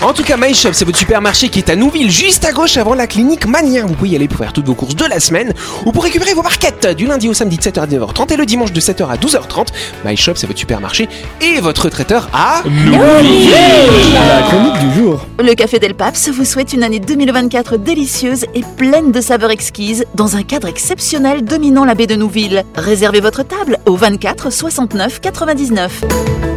En 0.03 0.13
tout 0.13 0.21
cas, 0.21 0.37
MyShop, 0.37 0.73
c'est 0.73 0.85
votre 0.85 0.99
supermarché 0.99 1.49
qui 1.49 1.57
est 1.57 1.71
à 1.71 1.75
Nouville, 1.75 2.11
juste 2.11 2.45
à 2.45 2.51
gauche 2.51 2.77
avant 2.77 2.93
la 2.93 3.07
clinique 3.07 3.47
Mania. 3.47 3.83
Vous 3.83 3.95
pouvez 3.95 4.09
y 4.09 4.15
aller 4.15 4.27
pour 4.27 4.37
faire 4.37 4.53
toutes 4.53 4.67
vos 4.67 4.75
courses 4.75 4.95
de 4.95 5.05
la 5.05 5.19
semaine 5.19 5.53
ou 5.87 5.91
pour 5.91 6.03
récupérer 6.03 6.35
vos 6.35 6.43
barquettes 6.43 6.95
du 6.95 7.07
lundi 7.07 7.27
au 7.27 7.33
samedi 7.33 7.57
de 7.57 7.63
7h 7.63 7.79
à 7.79 7.87
9h30 7.87 8.31
et 8.31 8.37
le 8.37 8.45
dimanche 8.45 8.71
de 8.71 8.79
7h 8.79 9.09
à 9.09 9.15
12h30. 9.15 9.69
MyShop, 10.05 10.35
c'est 10.35 10.45
votre 10.45 10.59
supermarché 10.59 11.09
et 11.41 11.59
votre 11.59 11.89
traiteur 11.89 12.29
à 12.31 12.61
La 12.91 14.41
chronique 14.49 14.87
du 14.87 14.99
jour. 14.99 15.25
Le 15.39 15.55
Café 15.55 15.79
Del 15.79 15.95
Paps 15.95 16.29
vous 16.29 16.45
souhaite 16.45 16.73
une 16.73 16.83
année 16.83 16.99
2024 16.99 17.77
délicieuse 17.77 18.45
et 18.53 18.61
pleine 18.77 19.11
de 19.11 19.19
saveurs 19.19 19.49
exquises 19.49 20.05
dans 20.13 20.35
un 20.35 20.43
cadre 20.43 20.67
exceptionnel 20.67 21.43
dominant 21.43 21.85
la 21.85 21.95
baie 21.95 22.05
de 22.05 22.15
Nouville. 22.15 22.65
Réservez 22.75 23.19
votre 23.19 23.41
table 23.41 23.79
au 23.87 23.95
24 23.95 24.51
69 24.51 25.21
99. 25.21 26.54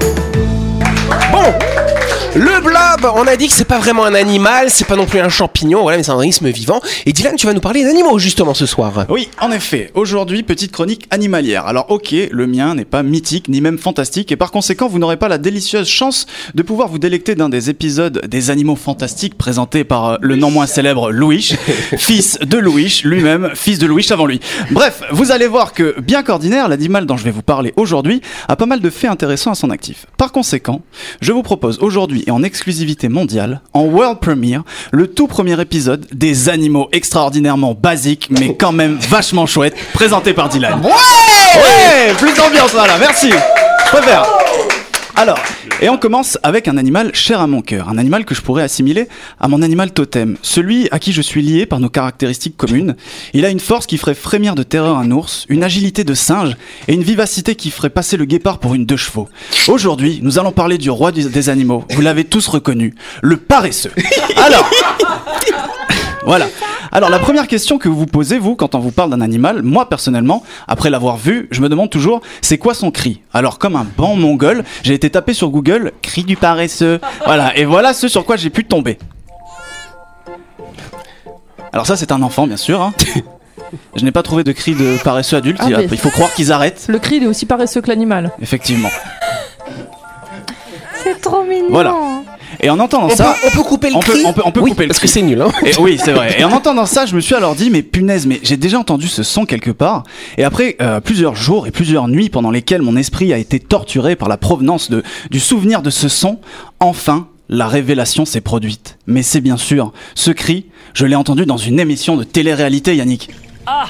Bon 1.49 1.98
le 2.35 2.61
blob, 2.61 3.11
on 3.17 3.27
a 3.27 3.37
dit 3.37 3.47
que 3.47 3.53
c'est 3.53 3.65
pas 3.65 3.79
vraiment 3.79 4.05
un 4.05 4.15
animal, 4.15 4.71
c'est 4.71 4.87
pas 4.87 4.97
non 4.97 5.07
plus 5.07 5.19
un 5.19 5.31
champignon, 5.31 5.83
voilà, 5.83 5.97
mais 5.97 6.03
c'est 6.03 6.11
un 6.11 6.15
organisme 6.15 6.49
vivant. 6.51 6.81
Et 7.07 7.13
Dylan, 7.13 7.37
tu 7.37 7.47
vas 7.47 7.55
nous 7.55 7.61
parler 7.61 7.85
d'animaux 7.85 8.19
justement 8.19 8.53
ce 8.55 8.67
soir. 8.67 9.07
Oui, 9.09 9.29
en 9.41 9.51
effet. 9.51 9.91
Aujourd'hui, 9.95 10.43
petite 10.43 10.71
chronique 10.71 11.07
animalière. 11.11 11.67
Alors, 11.67 11.91
ok, 11.91 12.15
le 12.31 12.47
mien 12.47 12.75
n'est 12.75 12.85
pas 12.85 13.03
mythique 13.03 13.49
ni 13.49 13.61
même 13.61 13.79
fantastique, 13.79 14.31
et 14.31 14.37
par 14.37 14.51
conséquent, 14.51 14.89
vous 14.89 14.99
n'aurez 14.99 15.17
pas 15.17 15.29
la 15.29 15.39
délicieuse 15.39 15.89
chance 15.89 16.27
de 16.55 16.63
pouvoir 16.63 16.89
vous 16.89 16.99
délecter 16.99 17.35
d'un 17.35 17.49
des 17.49 17.71
épisodes 17.71 18.21
des 18.27 18.51
animaux 18.51 18.77
fantastiques 18.77 19.39
présentés 19.39 19.85
par 19.85 20.07
euh, 20.07 20.17
le 20.21 20.37
non 20.37 20.51
moins 20.51 20.67
célèbre 20.67 21.11
Louis, 21.11 21.57
fils 21.97 22.39
de 22.41 22.59
Louis, 22.59 23.01
lui-même, 23.05 23.51
fils 23.55 23.79
de 23.79 23.87
Louis 23.87 24.07
avant 24.11 24.27
lui. 24.27 24.41
Bref, 24.71 25.03
vous 25.13 25.33
allez 25.33 25.47
voir 25.47 25.73
que, 25.73 25.99
bien 26.01 26.23
qu'ordinaire, 26.23 26.69
l'animal 26.69 27.07
dont 27.07 27.17
je 27.17 27.25
vais 27.25 27.31
vous 27.31 27.43
parler 27.43 27.73
aujourd'hui 27.77 28.21
a 28.49 28.57
pas 28.57 28.67
mal 28.67 28.81
de 28.81 28.91
faits 28.91 29.11
intéressants 29.11 29.53
à 29.53 29.55
son 29.55 29.71
actif. 29.71 30.07
Par 30.19 30.33
conséquent, 30.33 30.83
je 31.21 31.33
vous 31.33 31.43
propose 31.43 31.79
aujourd'hui 31.81 32.18
et 32.27 32.31
en 32.31 32.43
exclusivité 32.43 33.09
mondiale, 33.09 33.61
en 33.73 33.83
world 33.83 34.19
premiere, 34.21 34.63
le 34.93 35.07
tout 35.07 35.27
premier 35.27 35.61
épisode 35.61 36.07
des 36.13 36.49
animaux 36.49 36.89
extraordinairement 36.93 37.75
basiques, 37.75 38.29
mais 38.31 38.55
quand 38.55 38.73
même 38.73 38.97
vachement 38.97 39.47
chouettes, 39.47 39.77
présenté 39.93 40.33
par 40.33 40.49
Dylan. 40.49 40.81
Ouais 40.83 40.91
Ouais 40.91 42.15
Plus 42.19 42.35
d'ambiance, 42.35 42.73
voilà, 42.73 42.99
merci 42.99 43.31
Je 43.31 43.91
préfère 43.91 44.25
Alors, 45.21 45.41
et 45.81 45.89
on 45.89 45.99
commence 45.99 46.39
avec 46.45 46.69
un 46.69 46.77
animal 46.77 47.13
cher 47.13 47.41
à 47.41 47.49
mon 47.49 47.61
cœur, 47.61 47.89
un 47.89 47.99
animal 47.99 48.25
que 48.25 48.37
je 48.37 48.41
pourrais 48.41 48.63
assimiler 48.63 49.09
à 49.41 49.49
mon 49.49 49.63
animal 49.63 49.91
totem, 49.91 50.37
celui 50.43 50.87
à 50.93 51.01
qui 51.01 51.13
je 51.13 51.23
suis 51.23 51.43
lié 51.43 51.67
par 51.67 51.81
nos 51.81 51.89
caractéristiques 51.89 52.57
communes. 52.57 52.95
Il 53.35 53.45
a 53.45 53.51
une 53.51 53.59
force 53.59 53.87
qui 53.87 53.99
ferait 53.99 54.15
frémir 54.15 54.55
de 54.55 54.63
terreur 54.63 54.97
un 54.97 55.11
ours, 55.11 55.45
une 55.49 55.65
agilité 55.65 56.05
de 56.05 56.15
singe 56.15 56.57
et 56.87 56.95
une 56.95 57.03
vivacité 57.03 57.57
qui 57.57 57.73
ferait 57.73 57.91
passer 57.91 58.17
le 58.17 58.27
guépard 58.27 58.61
pour 58.61 58.77
une 58.77 58.87
deux 58.87 58.97
chevaux. 58.97 59.29
Aujourd'hui, 59.67 60.21
nous 60.23 60.39
allons 60.39 60.53
parler 60.53 60.79
du 60.79 60.89
roi 60.89 61.11
des 61.11 61.49
animaux. 61.49 61.85
Vous 61.91 62.01
l'avez 62.01 62.23
tous 62.23 62.47
reconnu, 62.47 62.95
le 63.21 63.39
paresseux. 63.39 63.91
Alors, 64.37 64.71
voilà. 66.27 66.47
Alors 66.93 67.11
la 67.11 67.19
première 67.19 67.47
question 67.47 67.79
que 67.79 67.89
vous 67.89 67.97
vous 67.99 68.07
posez, 68.07 68.39
vous, 68.39 68.57
quand 68.57 68.75
on 68.75 68.79
vous 68.79 68.91
parle 68.91 69.11
d'un 69.11 69.21
animal, 69.21 69.63
moi 69.63 69.89
personnellement, 69.89 70.43
après 70.67 70.91
l'avoir 70.91 71.17
vu, 71.17 71.49
je 71.51 71.61
me 71.61 71.69
demande 71.69 71.91
toujours, 71.91 72.21
c'est 72.41 72.59
quoi 72.59 72.75
son 72.75 72.91
cri? 72.91 73.21
Alors 73.33 73.59
comme 73.59 73.77
un 73.77 73.87
bon 73.97 74.17
mongol, 74.17 74.65
j'ai 74.83 74.95
été 74.95 75.11
tapé 75.11 75.35
sur 75.35 75.51
Google, 75.51 75.93
cri 76.03 76.25
du 76.25 76.37
paresseux. 76.37 77.01
Voilà, 77.27 77.57
et 77.57 77.65
voilà 77.65 77.93
ce 77.93 78.09
sur 78.09 78.25
quoi 78.25 78.37
j'ai 78.37 78.51
pu 78.51 78.65
tomber. 78.65 78.99
Alors 81.73 81.87
ça 81.87 81.97
c'est 81.97 82.13
un 82.13 82.23
enfant 82.23 82.47
bien 82.47 82.57
sûr. 82.57 82.81
hein. 82.81 82.93
Je 83.97 84.05
n'ai 84.05 84.13
pas 84.13 84.23
trouvé 84.23 84.45
de 84.45 84.53
cri 84.53 84.75
de 84.75 84.97
paresseux 85.05 85.37
adulte, 85.37 85.59
Ah, 85.61 85.69
il 85.91 85.99
faut 85.99 86.09
croire 86.11 86.33
qu'ils 86.33 86.53
arrêtent, 86.53 86.87
Le 86.89 86.99
cri, 86.99 87.17
il 87.17 87.25
est 87.25 87.27
aussi 87.27 87.45
paresseux 87.45 87.83
que 87.83 87.89
l'animal. 87.89 88.31
effectivement. 88.41 88.89
C'est 91.03 91.21
trop 91.21 91.43
mignon. 91.45 91.67
Voilà. 91.71 91.95
Et 92.61 92.71
en 92.71 92.79
entendant 92.81 93.07
On, 93.07 93.17
ça... 93.17 93.35
peut, 93.41 93.49
on 93.49 93.51
peut 93.57 93.63
couper 93.63 93.91
le 93.91 93.97
on 93.97 94.01
peut- 94.01 94.13
cri 94.13 94.23
on 94.27 94.33
peut- 94.33 94.43
on 94.45 94.51
peut 94.53 94.61
Oui, 94.61 94.71
couper 94.71 94.85
le 94.85 94.89
parce 94.89 94.99
cri. 94.99 95.07
que 95.09 95.13
c'est 95.13 95.23
nul. 95.23 95.41
Hein. 95.41 95.49
Et 95.65 95.73
oui, 95.79 95.99
c'est 96.03 96.13
vrai. 96.13 96.37
Et 96.41 96.45
en 96.45 96.51
entendant 96.53 96.87
ça, 96.87 97.07
je 97.07 97.15
me 97.15 97.21
suis 97.21 97.35
alors 97.35 97.55
dit, 97.55 97.71
mais 97.71 97.83
punaise, 97.83 98.27
mais 98.27 98.41
j'ai 98.43 98.57
déjà 98.57 98.79
entendu 98.79 99.07
ce 99.09 99.23
son 99.23 99.45
quelque 99.47 99.71
part. 99.71 100.03
Et 100.39 100.45
après 100.45 100.77
euh, 100.83 101.01
plusieurs 101.01 101.37
jours 101.37 101.67
et 101.67 101.71
plusieurs 101.71 102.09
nuits 102.09 102.29
pendant 102.31 102.51
lesquelles 102.51 102.83
mon 102.83 102.97
esprit 102.97 103.33
a 103.33 103.39
été 103.39 103.61
torturé 103.61 104.17
par 104.17 104.29
la 104.29 104.37
provenance 104.37 104.91
de, 104.91 105.03
du 105.31 105.41
souvenir 105.41 105.83
de 105.83 105.91
ce 105.91 106.09
son, 106.09 106.39
enfin, 106.81 107.29
la 107.49 107.67
révélation 107.69 108.25
s'est 108.25 108.41
produite. 108.41 108.99
Mais 109.07 109.23
c'est 109.23 109.41
bien 109.41 109.57
sûr, 109.57 109.93
ce 110.15 110.31
cri, 110.31 110.67
je 110.95 111.07
l'ai 111.07 111.17
entendu 111.17 111.47
dans 111.47 111.57
une 111.57 111.79
émission 111.81 112.17
de 112.17 112.25
télé-réalité, 112.25 112.95
Yannick. 112.97 113.31
Ah 113.67 113.87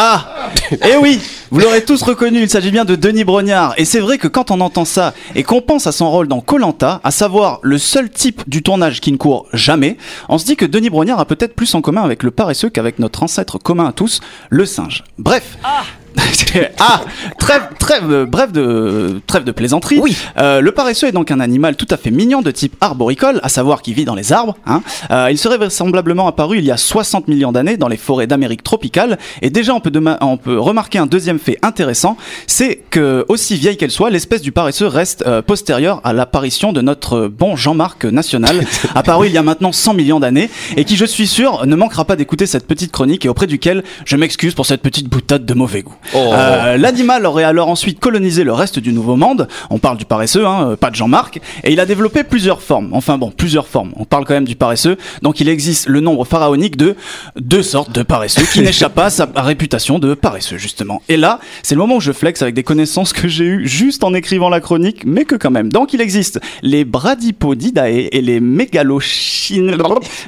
ah 0.00 0.52
Eh 0.70 0.96
oui 0.96 1.20
Vous 1.50 1.58
l'aurez 1.58 1.84
tous 1.84 2.02
reconnu, 2.02 2.40
il 2.40 2.48
s'agit 2.48 2.70
bien 2.70 2.84
de 2.84 2.94
Denis 2.94 3.24
Brognard. 3.24 3.74
Et 3.78 3.84
c'est 3.84 3.98
vrai 3.98 4.16
que 4.16 4.28
quand 4.28 4.52
on 4.52 4.60
entend 4.60 4.84
ça 4.84 5.12
et 5.34 5.42
qu'on 5.42 5.60
pense 5.60 5.88
à 5.88 5.92
son 5.92 6.08
rôle 6.08 6.28
dans 6.28 6.40
Colanta, 6.40 7.00
à 7.02 7.10
savoir 7.10 7.58
le 7.62 7.78
seul 7.78 8.08
type 8.08 8.48
du 8.48 8.62
tournage 8.62 9.00
qui 9.00 9.10
ne 9.10 9.16
court 9.16 9.48
jamais, 9.52 9.96
on 10.28 10.38
se 10.38 10.44
dit 10.44 10.54
que 10.54 10.64
Denis 10.64 10.88
Brognard 10.88 11.18
a 11.18 11.24
peut-être 11.24 11.56
plus 11.56 11.74
en 11.74 11.80
commun 11.80 12.04
avec 12.04 12.22
le 12.22 12.30
paresseux 12.30 12.70
qu'avec 12.70 13.00
notre 13.00 13.24
ancêtre 13.24 13.58
commun 13.58 13.86
à 13.86 13.92
tous, 13.92 14.20
le 14.50 14.66
singe. 14.66 15.02
Bref 15.18 15.58
ah, 15.64 15.82
trêve, 17.38 17.62
trêve, 17.78 18.10
euh, 18.10 18.26
bref 18.26 18.52
de, 18.52 19.20
trêve 19.26 19.44
de 19.44 19.52
plaisanterie. 19.52 19.98
Oui. 20.00 20.16
Euh, 20.38 20.60
le 20.60 20.72
paresseux 20.72 21.08
est 21.08 21.12
donc 21.12 21.30
un 21.30 21.40
animal 21.40 21.76
tout 21.76 21.86
à 21.90 21.96
fait 21.96 22.10
mignon 22.10 22.42
de 22.42 22.50
type 22.50 22.76
arboricole, 22.80 23.40
à 23.42 23.48
savoir 23.48 23.82
qui 23.82 23.92
vit 23.94 24.04
dans 24.04 24.14
les 24.14 24.32
arbres. 24.32 24.56
hein. 24.66 24.82
Euh, 25.10 25.28
il 25.30 25.38
serait 25.38 25.56
vraisemblablement 25.58 26.26
apparu 26.28 26.58
il 26.58 26.64
y 26.64 26.70
a 26.70 26.76
60 26.76 27.28
millions 27.28 27.52
d'années 27.52 27.76
dans 27.76 27.88
les 27.88 27.96
forêts 27.96 28.26
d'Amérique 28.26 28.62
tropicale. 28.62 29.18
Et 29.42 29.50
déjà, 29.50 29.74
on 29.74 29.80
peut, 29.80 29.92
on 30.20 30.36
peut 30.36 30.58
remarquer 30.58 30.98
un 30.98 31.06
deuxième 31.06 31.38
fait 31.38 31.58
intéressant, 31.62 32.16
c'est 32.46 32.82
que 32.90 33.24
aussi 33.28 33.56
vieille 33.56 33.76
qu'elle 33.76 33.90
soit, 33.90 34.10
l'espèce 34.10 34.42
du 34.42 34.52
paresseux 34.52 34.86
reste 34.86 35.24
euh, 35.26 35.42
postérieure 35.42 36.00
à 36.04 36.12
l'apparition 36.12 36.72
de 36.72 36.80
notre 36.80 37.28
bon 37.28 37.56
Jean-Marc 37.56 38.04
National, 38.04 38.64
apparu 38.94 39.26
il 39.28 39.32
y 39.32 39.38
a 39.38 39.42
maintenant 39.42 39.72
100 39.72 39.94
millions 39.94 40.20
d'années, 40.20 40.50
et 40.76 40.84
qui, 40.84 40.96
je 40.96 41.04
suis 41.04 41.26
sûr, 41.26 41.66
ne 41.66 41.76
manquera 41.76 42.04
pas 42.04 42.16
d'écouter 42.16 42.46
cette 42.46 42.66
petite 42.66 42.92
chronique 42.92 43.24
et 43.24 43.28
auprès 43.28 43.46
duquel 43.46 43.84
je 44.04 44.16
m'excuse 44.16 44.54
pour 44.54 44.66
cette 44.66 44.82
petite 44.82 45.08
boutade 45.08 45.44
de 45.44 45.54
mauvais 45.54 45.82
goût. 45.82 45.94
Oh. 46.14 46.32
Euh, 46.32 46.76
L'animal 46.76 47.26
aurait 47.26 47.44
alors 47.44 47.68
ensuite 47.68 48.00
colonisé 48.00 48.44
le 48.44 48.52
reste 48.52 48.78
du 48.78 48.92
Nouveau 48.92 49.16
Monde. 49.16 49.48
On 49.70 49.78
parle 49.78 49.96
du 49.96 50.04
paresseux, 50.04 50.46
hein, 50.46 50.70
euh, 50.70 50.76
pas 50.76 50.90
de 50.90 50.96
Jean-Marc. 50.96 51.40
Et 51.64 51.72
il 51.72 51.80
a 51.80 51.86
développé 51.86 52.24
plusieurs 52.24 52.62
formes. 52.62 52.90
Enfin 52.92 53.18
bon, 53.18 53.30
plusieurs 53.30 53.66
formes. 53.66 53.92
On 53.96 54.04
parle 54.04 54.24
quand 54.24 54.34
même 54.34 54.44
du 54.46 54.56
paresseux. 54.56 54.96
Donc 55.22 55.40
il 55.40 55.48
existe 55.48 55.88
le 55.88 56.00
nombre 56.00 56.24
pharaonique 56.24 56.76
de 56.76 56.96
deux 57.36 57.62
sortes 57.62 57.92
de 57.92 58.02
paresseux 58.02 58.44
qui 58.52 58.60
n'échappent 58.62 58.94
pas 58.94 59.06
à 59.06 59.10
sa 59.10 59.28
réputation 59.36 59.98
de 59.98 60.14
paresseux, 60.14 60.58
justement. 60.58 61.02
Et 61.08 61.16
là, 61.16 61.40
c'est 61.62 61.74
le 61.74 61.80
moment 61.80 61.96
où 61.96 62.00
je 62.00 62.12
flex 62.12 62.42
avec 62.42 62.54
des 62.54 62.62
connaissances 62.62 63.12
que 63.12 63.28
j'ai 63.28 63.44
eues 63.44 63.66
juste 63.68 64.04
en 64.04 64.14
écrivant 64.14 64.48
la 64.48 64.60
chronique, 64.60 65.02
mais 65.04 65.24
que 65.24 65.34
quand 65.34 65.50
même. 65.50 65.70
Donc 65.70 65.92
il 65.92 66.00
existe 66.00 66.40
les 66.62 66.84
Bradipodidae 66.84 67.88
et 67.90 68.20
les 68.20 68.40
Mégalochines. 68.40 69.76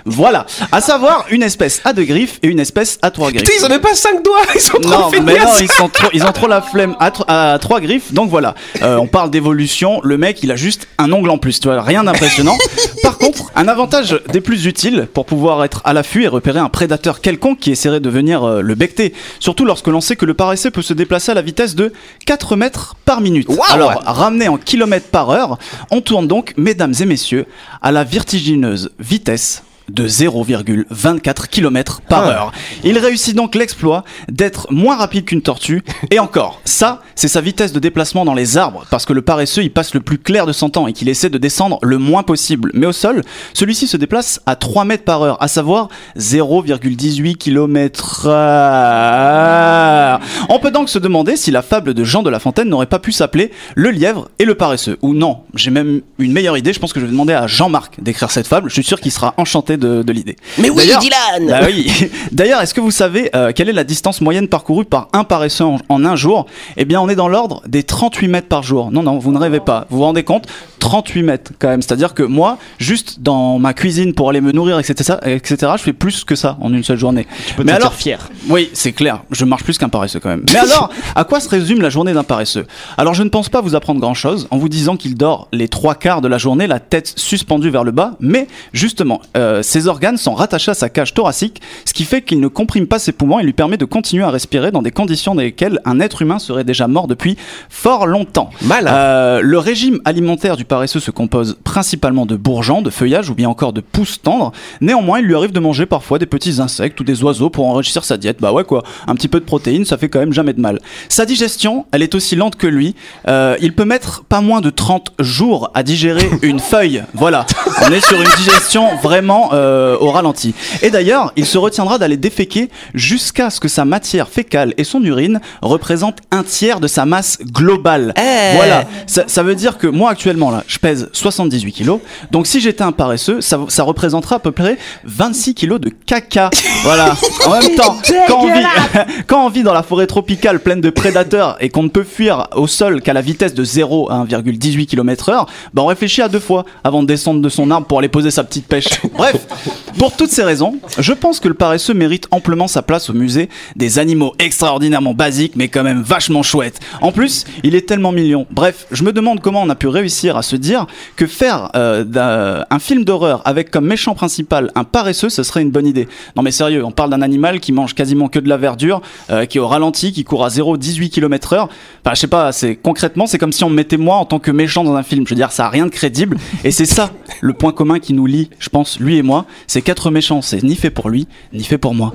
Voilà. 0.05 0.46
À 0.72 0.81
savoir 0.81 1.26
une 1.31 1.42
espèce 1.42 1.81
à 1.85 1.92
deux 1.92 2.05
griffes 2.05 2.38
et 2.42 2.48
une 2.48 2.61
espèce 2.61 2.98
à 3.02 3.11
trois 3.11 3.31
griffes. 3.31 3.42
Putain, 3.42 3.55
ils 3.59 3.64
ont 3.64 3.68
même 3.68 3.81
pas 3.81 3.94
5 3.94 4.22
doigts, 4.22 4.42
ils 4.55 4.61
sont 4.61 4.78
trop 4.78 4.90
Non, 4.90 5.11
mais 5.11 5.20
non, 5.20 5.26
feignasses. 5.26 5.60
Ils, 5.61 5.70
sont 5.70 5.88
trop, 5.88 6.09
ils 6.12 6.25
ont 6.25 6.33
trop 6.33 6.46
la 6.49 6.61
flemme 6.62 6.96
à, 7.01 7.11
tro- 7.11 7.25
à 7.29 7.59
trois 7.61 7.81
griffes. 7.81 8.12
Donc 8.12 8.31
voilà, 8.31 8.55
Euh, 8.83 8.96
on 8.96 9.07
parle 9.07 9.31
d'évolution. 9.31 10.01
Le 10.03 10.16
mec, 10.18 10.42
il 10.42 10.51
a 10.51 10.57
juste 10.57 10.88
un 10.99 11.12
ongle 11.12 11.31
en 11.31 11.38
plus. 11.38 11.61
Tu 11.61 11.68
vois, 11.68 11.83
rien 11.83 12.05
d'impressionnant. 12.05 12.57
Par 13.03 13.18
contre, 13.18 13.51
un 13.55 13.68
avantage 13.68 14.18
des 14.33 14.40
plus 14.40 14.66
utiles 14.66 15.09
pour 15.12 15.27
pouvoir 15.27 15.62
être 15.64 15.83
à 15.85 15.92
l'affût 15.92 16.25
et 16.25 16.29
repérer 16.29 16.59
un 16.61 16.68
prédateur 16.68 17.20
quelconque 17.20 17.59
qui 17.59 17.70
essaierait 17.70 18.01
de 18.01 18.09
venir 18.11 18.44
euh, 18.44 18.61
le 18.62 18.75
becter. 18.75 19.12
Surtout 19.38 19.64
lorsque 19.64 19.88
l'on 19.88 20.01
sait 20.01 20.16
que 20.16 20.25
le 20.27 20.35
paresseux 20.35 20.70
peut 20.70 20.83
se 20.83 20.94
déplacer 20.94 21.33
à 21.33 21.35
la 21.35 21.42
vitesse 21.42 21.75
de 21.75 21.92
4 22.27 22.57
mètres 22.57 22.96
par 23.05 23.20
minute. 23.20 23.49
Alors, 23.70 24.03
ramené 24.07 24.49
en 24.49 24.57
kilomètres 24.57 25.09
par 25.09 25.31
heure, 25.31 25.59
on 25.90 26.01
tourne 26.01 26.27
donc, 26.27 26.55
mesdames 26.57 26.94
et 27.01 27.05
messieurs, 27.05 27.46
à 27.83 27.92
la 27.92 28.05
vertigineuse 28.05 28.90
vitesse 28.99 29.62
de 29.92 30.07
0,24 30.09 31.48
km 31.48 32.00
par 32.09 32.24
Ah. 32.24 32.31
heure. 32.31 32.53
Il 32.85 32.98
réussit 32.98 33.35
donc 33.35 33.55
l'exploit 33.55 34.05
d'être 34.31 34.66
moins 34.70 34.96
rapide 34.96 35.24
qu'une 35.24 35.42
tortue. 35.42 35.83
Et 36.11 36.18
encore, 36.18 36.61
ça, 36.64 37.00
c'est 37.14 37.29
sa 37.29 37.40
vitesse 37.40 37.72
de 37.72 37.79
déplacement 37.81 38.24
dans 38.24 38.35
les 38.35 38.57
arbres, 38.59 38.85
parce 38.90 39.05
que 39.07 39.12
le 39.12 39.22
paresseux, 39.22 39.62
il 39.62 39.70
passe 39.72 39.94
le 39.94 40.00
plus 40.00 40.18
clair 40.18 40.46
de 40.46 40.53
son 40.53 40.70
temps 40.70 40.87
et 40.87 40.92
qu'il 40.92 41.09
essaie 41.09 41.31
de 41.31 41.38
descendre 41.38 41.79
le 41.83 41.98
moins 41.98 42.22
possible. 42.22 42.70
Mais 42.74 42.87
au 42.87 42.92
sol, 42.92 43.22
celui-ci 43.55 43.87
se 43.87 43.96
déplace 43.96 44.40
à 44.46 44.57
3 44.57 44.85
mètres 44.85 45.05
par 45.05 45.22
heure, 45.22 45.42
à 45.42 45.48
savoir 45.48 45.88
0,18 46.16 47.37
km 47.37 48.26
heure. 48.26 50.20
On 50.48 50.59
peut 50.59 50.70
donc 50.70 50.88
se 50.88 50.98
demander 50.98 51.37
si 51.37 51.50
la 51.50 51.62
fable 51.62 51.94
de 51.94 52.05
Jean 52.05 52.22
de 52.22 52.31
La 52.31 52.38
Fontaine 52.38 52.68
n'aurait 52.68 52.87
pas 52.87 52.98
pu 52.98 53.12
s'appeler 53.12 53.50
Le 53.74 53.90
lièvre 53.90 54.29
et 54.38 54.44
le 54.44 54.55
paresseux. 54.55 54.98
Ou 55.03 55.14
non, 55.14 55.40
j'ai 55.55 55.70
même 55.70 56.00
une 56.18 56.33
meilleure 56.33 56.57
idée, 56.57 56.72
je 56.72 56.79
pense 56.79 56.92
que 56.92 57.00
je 57.00 57.05
vais 57.07 57.11
demander 57.11 57.33
à 57.35 57.46
Jean-Marc 57.46 58.00
d'écrire 58.03 58.31
cette 58.31 58.46
fable, 58.46 58.68
je 58.68 58.74
suis 58.74 58.85
sûr 58.85 59.00
qu'il 59.00 59.12
sera 59.12 59.35
enchanté 59.37 59.76
de, 59.81 60.03
de 60.03 60.12
l'idée. 60.12 60.37
Mais 60.59 60.71
oui, 60.71 60.77
D'ailleurs- 60.87 61.01
Dylan 61.01 61.47
bah 61.49 61.61
oui. 61.66 61.90
D'ailleurs, 62.33 62.61
est-ce 62.61 62.75
que 62.75 62.81
vous 62.81 62.90
savez 62.90 63.31
euh, 63.35 63.53
quelle 63.55 63.69
est 63.69 63.73
la 63.73 63.85
distance 63.85 64.21
moyenne 64.21 64.47
parcourue 64.49 64.85
par 64.85 65.09
un 65.12 65.25
paresseux 65.25 65.64
en, 65.64 65.79
en 65.88 66.05
un 66.05 66.16
jour? 66.16 66.47
Eh 66.77 66.85
bien, 66.85 67.01
on 67.01 67.09
est 67.09 67.16
dans 67.16 67.29
l'ordre 67.29 67.62
des 67.66 67.83
38 67.83 68.29
mètres 68.29 68.49
par 68.49 68.62
jour. 68.62 68.90
Non, 68.93 69.03
non, 69.03 69.19
vous 69.19 69.33
ne 69.33 69.38
rêvez 69.38 69.61
pas. 69.61 69.87
Vous 69.90 69.99
vous 69.99 70.05
rendez 70.05 70.23
compte? 70.23 70.47
38 70.79 71.23
mètres 71.23 71.53
quand 71.59 71.69
même. 71.69 71.83
C'est-à-dire 71.83 72.14
que 72.14 72.23
moi, 72.23 72.57
juste 72.79 73.21
dans 73.21 73.59
ma 73.59 73.75
cuisine 73.75 74.14
pour 74.14 74.31
aller 74.31 74.40
me 74.40 74.53
nourrir, 74.53 74.79
etc., 74.79 75.19
etc., 75.25 75.73
je 75.77 75.83
fais 75.83 75.93
plus 75.93 76.25
que 76.25 76.35
ça 76.35 76.57
en 76.61 76.73
une 76.73 76.83
seule 76.85 76.99
journée. 76.99 77.27
Tu 77.49 77.55
peux 77.55 77.64
Mais 77.64 77.73
te 77.73 77.77
alors, 77.77 77.93
sentir 77.93 78.03
fier. 78.03 78.31
oui, 78.49 78.71
c'est 78.73 78.93
clair. 78.93 79.23
Je 79.31 79.45
marche 79.45 79.64
plus 79.64 79.77
qu'un 79.79 79.88
paresseux 79.88 80.21
quand 80.21 80.29
même. 80.31 80.45
Mais 80.53 80.59
alors, 80.59 80.90
à 81.14 81.25
quoi 81.25 81.40
se 81.40 81.49
résume 81.49 81.81
la 81.83 81.90
journée 81.90 82.12
d'un 82.14 82.23
paresseux? 82.25 82.66
Alors, 82.97 83.14
je 83.14 83.23
ne 83.23 83.29
pense 83.29 83.49
pas 83.49 83.61
vous 83.61 83.75
apprendre 83.75 84.01
grand-chose 84.01 84.49
en 84.51 84.57
vous 84.59 84.69
disant 84.69 84.97
qu'il 84.97 85.16
dort 85.16 85.49
les 85.53 85.69
trois 85.69 85.95
quarts 85.95 86.21
de 86.23 86.29
la 86.29 86.38
journée, 86.38 86.66
la 86.66 86.81
tête 86.81 87.12
suspendue 87.16 87.71
vers 87.71 87.85
le 87.85 87.90
bas. 87.90 88.12
Mais 88.21 88.47
justement, 88.73 89.21
euh, 89.37 89.60
ses 89.62 89.87
organes 89.87 90.16
sont 90.16 90.35
rattachés 90.35 90.70
à 90.70 90.75
sa 90.75 90.88
cage 90.88 91.14
thoracique, 91.14 91.61
ce 91.85 91.92
qui 91.92 92.05
fait 92.05 92.23
qu'il 92.23 92.40
ne 92.40 92.49
comprime 92.49 92.87
pas 92.87 92.99
ses 92.99 93.12
poumons 93.12 93.38
et 93.38 93.42
lui 93.42 93.53
permet 93.53 93.77
de 93.77 93.85
continuer 93.85 94.25
à 94.25 94.31
respirer 94.31 94.70
dans 94.70 94.83
des 94.83 94.90
conditions 94.90 95.35
dans 95.35 95.42
lesquelles 95.42 95.81
un 95.85 96.01
être 96.01 96.23
humain 96.23 96.38
serait 96.38 96.64
déjà 96.64 96.88
mort 96.88 97.07
depuis 97.07 97.37
fort 97.68 98.07
longtemps. 98.07 98.51
Malin. 98.62 98.92
Euh, 98.92 99.40
le 99.42 99.59
régime 99.59 100.01
alimentaire 100.05 100.57
du 100.57 100.64
paresseux 100.64 101.01
se 101.01 101.11
compose 101.11 101.59
principalement 101.64 102.27
de 102.27 102.37
bourgeons, 102.37 102.83
de 102.83 102.90
feuillages 102.90 103.31
ou 103.31 103.35
bien 103.35 103.49
encore 103.49 103.73
de 103.73 103.81
pousses 103.81 104.20
tendres. 104.23 104.53
Néanmoins, 104.81 105.20
il 105.20 105.27
lui 105.27 105.35
arrive 105.35 105.53
de 105.53 105.61
manger 105.61 105.87
parfois 105.87 106.18
des 106.18 106.27
petits 106.27 106.61
insectes 106.61 107.01
ou 107.01 107.05
des 107.05 107.23
oiseaux 107.23 107.51
pour 107.51 107.66
enrichir 107.66 108.05
sa 108.05 108.16
diète. 108.16 108.38
Bah 108.40 108.53
ouais 108.53 108.64
quoi, 108.64 108.83
un 109.07 109.14
petit 109.14 109.29
peu 109.29 109.40
de 109.40 109.44
protéines, 109.44 109.85
ça 109.85 109.99
fait 109.99 110.09
quand 110.09 110.20
même 110.20 110.33
jamais 110.33 110.53
de 110.53 110.61
mal. 110.61 110.81
Sa 111.09 111.27
digestion, 111.27 111.87
elle 111.92 112.03
est 112.03 112.14
aussi 112.14 112.37
lente 112.37 112.57
que 112.57 112.66
lui. 112.66 112.94
Euh, 113.29 113.57
il 113.61 113.75
peut 113.75 113.85
mettre 113.85 114.25
pas 114.25 114.40
moins 114.40 114.61
de 114.61 114.70
30 114.70 115.12
jours 115.18 115.70
à 115.75 115.83
digérer 115.83 116.29
une 116.42 116.61
feuille. 116.61 117.03
Voilà, 117.14 117.46
on 117.87 117.90
est 117.92 118.01
sur 118.01 118.20
une 118.20 118.29
digestion 118.37 118.96
vraiment 119.03 119.49
euh, 119.52 119.96
au 120.00 120.10
ralenti. 120.10 120.54
Et 120.82 120.90
d'ailleurs, 120.90 121.32
il 121.36 121.46
se 121.46 121.58
retiendra 121.58 121.98
d'aller 121.98 122.16
déféquer 122.16 122.70
jusqu'à 122.94 123.50
ce 123.50 123.60
que 123.60 123.68
sa 123.68 123.84
matière 123.84 124.28
fécale 124.28 124.74
et 124.76 124.84
son 124.84 125.02
urine 125.04 125.40
représentent 125.62 126.20
un 126.30 126.42
tiers 126.42 126.80
de 126.80 126.88
sa 126.88 127.04
masse 127.04 127.38
globale. 127.42 128.14
Eh. 128.16 128.56
Voilà, 128.56 128.84
ça, 129.06 129.24
ça 129.26 129.42
veut 129.42 129.54
dire 129.54 129.78
que 129.78 129.86
moi 129.86 130.10
actuellement 130.10 130.50
là, 130.50 130.64
je 130.66 130.78
pèse 130.78 131.08
78 131.12 131.72
kilos. 131.72 132.00
Donc 132.30 132.46
si 132.46 132.60
j'étais 132.60 132.82
un 132.82 132.92
paresseux, 132.92 133.40
ça, 133.40 133.60
ça 133.68 133.82
représentera 133.82 134.36
à 134.36 134.38
peu 134.38 134.52
près 134.52 134.78
26 135.04 135.54
kilos 135.54 135.80
de 135.80 135.90
caca. 135.90 136.50
Voilà. 136.82 137.14
En 137.46 137.50
même 137.50 137.74
temps, 137.76 137.98
quand 138.26 138.40
on, 138.40 138.46
vit, 138.46 138.64
quand 139.26 139.44
on 139.44 139.48
vit 139.50 139.62
dans 139.62 139.74
la 139.74 139.82
forêt 139.82 140.06
tropicale 140.06 140.60
pleine 140.60 140.80
de 140.80 140.88
prédateurs 140.88 141.56
et 141.60 141.68
qu'on 141.68 141.82
ne 141.82 141.88
peut 141.88 142.04
fuir 142.04 142.48
au 142.54 142.66
sol 142.66 143.02
qu'à 143.02 143.12
la 143.12 143.20
vitesse 143.20 143.52
de 143.52 143.64
0 143.64 144.10
à 144.10 144.24
1,18 144.24 144.86
km 144.86 145.28
heure, 145.28 145.46
bah 145.74 145.82
on 145.82 145.86
réfléchit 145.86 146.22
à 146.22 146.28
deux 146.28 146.40
fois 146.40 146.64
avant 146.84 147.02
de 147.02 147.08
descendre 147.08 147.42
de 147.42 147.48
son 147.48 147.70
arbre 147.70 147.86
pour 147.86 147.98
aller 147.98 148.08
poser 148.08 148.30
sa 148.30 148.44
petite 148.44 148.66
pêche. 148.66 148.88
Bref, 149.14 149.39
Pour 149.98 150.16
toutes 150.16 150.31
ces 150.31 150.42
raisons, 150.42 150.79
je 150.98 151.12
pense 151.12 151.40
que 151.40 151.48
le 151.48 151.55
paresseux 151.55 151.94
mérite 151.94 152.26
amplement 152.31 152.68
sa 152.68 152.83
place 152.83 153.11
au 153.11 153.12
musée 153.12 153.48
des 153.76 153.98
animaux 153.98 154.35
extraordinairement 154.38 155.14
basiques 155.14 155.57
mais 155.57 155.68
quand 155.68 155.83
même 155.83 156.03
vachement 156.03 156.42
chouettes. 156.42 156.81
En 157.00 157.12
plus, 157.12 157.44
il 157.64 157.74
est 157.74 157.87
tellement 157.87 158.12
mignon. 158.12 158.46
Bref, 158.50 158.87
je 158.90 159.03
me 159.05 159.12
demande 159.12 159.40
comment 159.40 159.62
on 159.62 159.68
a 159.68 159.74
pu 159.74 159.88
réussir 159.88 160.37
à 160.37 160.42
se 160.42 160.57
dire 160.57 160.87
que 161.16 161.26
faire 161.26 161.70
euh, 161.74 162.62
un 162.70 162.79
film 162.79 163.05
d'horreur 163.05 163.42
avec 163.44 163.70
comme 163.70 163.87
méchant 163.87 164.14
principal 164.14 164.70
un 164.74 164.85
paresseux, 164.85 165.29
ce 165.29 165.42
serait 165.42 165.62
une 165.62 165.70
bonne 165.70 165.87
idée. 165.87 166.09
Non 166.37 166.42
mais 166.42 166.50
sérieux, 166.50 166.85
on 166.85 166.92
parle 166.92 167.11
d'un 167.11 167.22
animal 167.22 167.61
qui 167.61 167.72
mange 167.72 167.94
quasiment 167.94 168.29
que 168.29 168.38
de 168.38 168.48
la 168.48 168.57
verdure, 168.57 169.03
euh, 169.31 169.44
qui 169.46 169.59
est 169.59 169.61
au 169.61 169.68
ralenti, 169.68 170.12
qui 170.12 170.24
court 170.24 170.44
à 170.44 170.48
0,18 170.48 171.11
km 171.11 171.53
heure. 171.53 171.68
Enfin, 172.05 172.14
je 172.14 172.20
sais 172.20 172.26
pas, 172.26 172.50
concrètement, 172.83 173.26
c'est 173.26 173.38
comme 173.38 173.53
si 173.53 173.64
on 173.64 173.70
me 173.70 173.74
mettait 173.74 173.96
moi 173.96 174.16
en 174.16 174.24
tant 174.24 174.38
que 174.38 174.50
méchant 174.50 174.85
dans 174.85 174.94
un 174.94 175.03
film. 175.03 175.26
Je 175.26 175.31
veux 175.31 175.37
dire, 175.37 175.53
ça 175.53 175.66
a 175.66 175.68
rien 175.68 175.87
de 175.87 175.90
crédible. 175.90 176.38
Et 176.64 176.70
c'est 176.70 176.87
ça, 176.87 177.11
le 177.40 177.53
point 177.53 177.72
commun 177.72 177.98
qui 177.98 178.12
nous 178.12 178.26
lie, 178.26 178.50
je 178.59 178.68
pense, 178.68 179.00
lui 179.00 179.16
et 179.16 179.22
moi, 179.22 179.30
c'est 179.66 179.83
qu'être 179.83 180.11
méchant, 180.11 180.43
c'est 180.43 180.62
ni 180.62 180.77
fait 180.77 180.90
pour 180.90 181.09
lui, 181.09 181.27
ni 181.53 181.64
fait 181.64 181.79
pour 181.79 181.95
moi. 181.95 182.12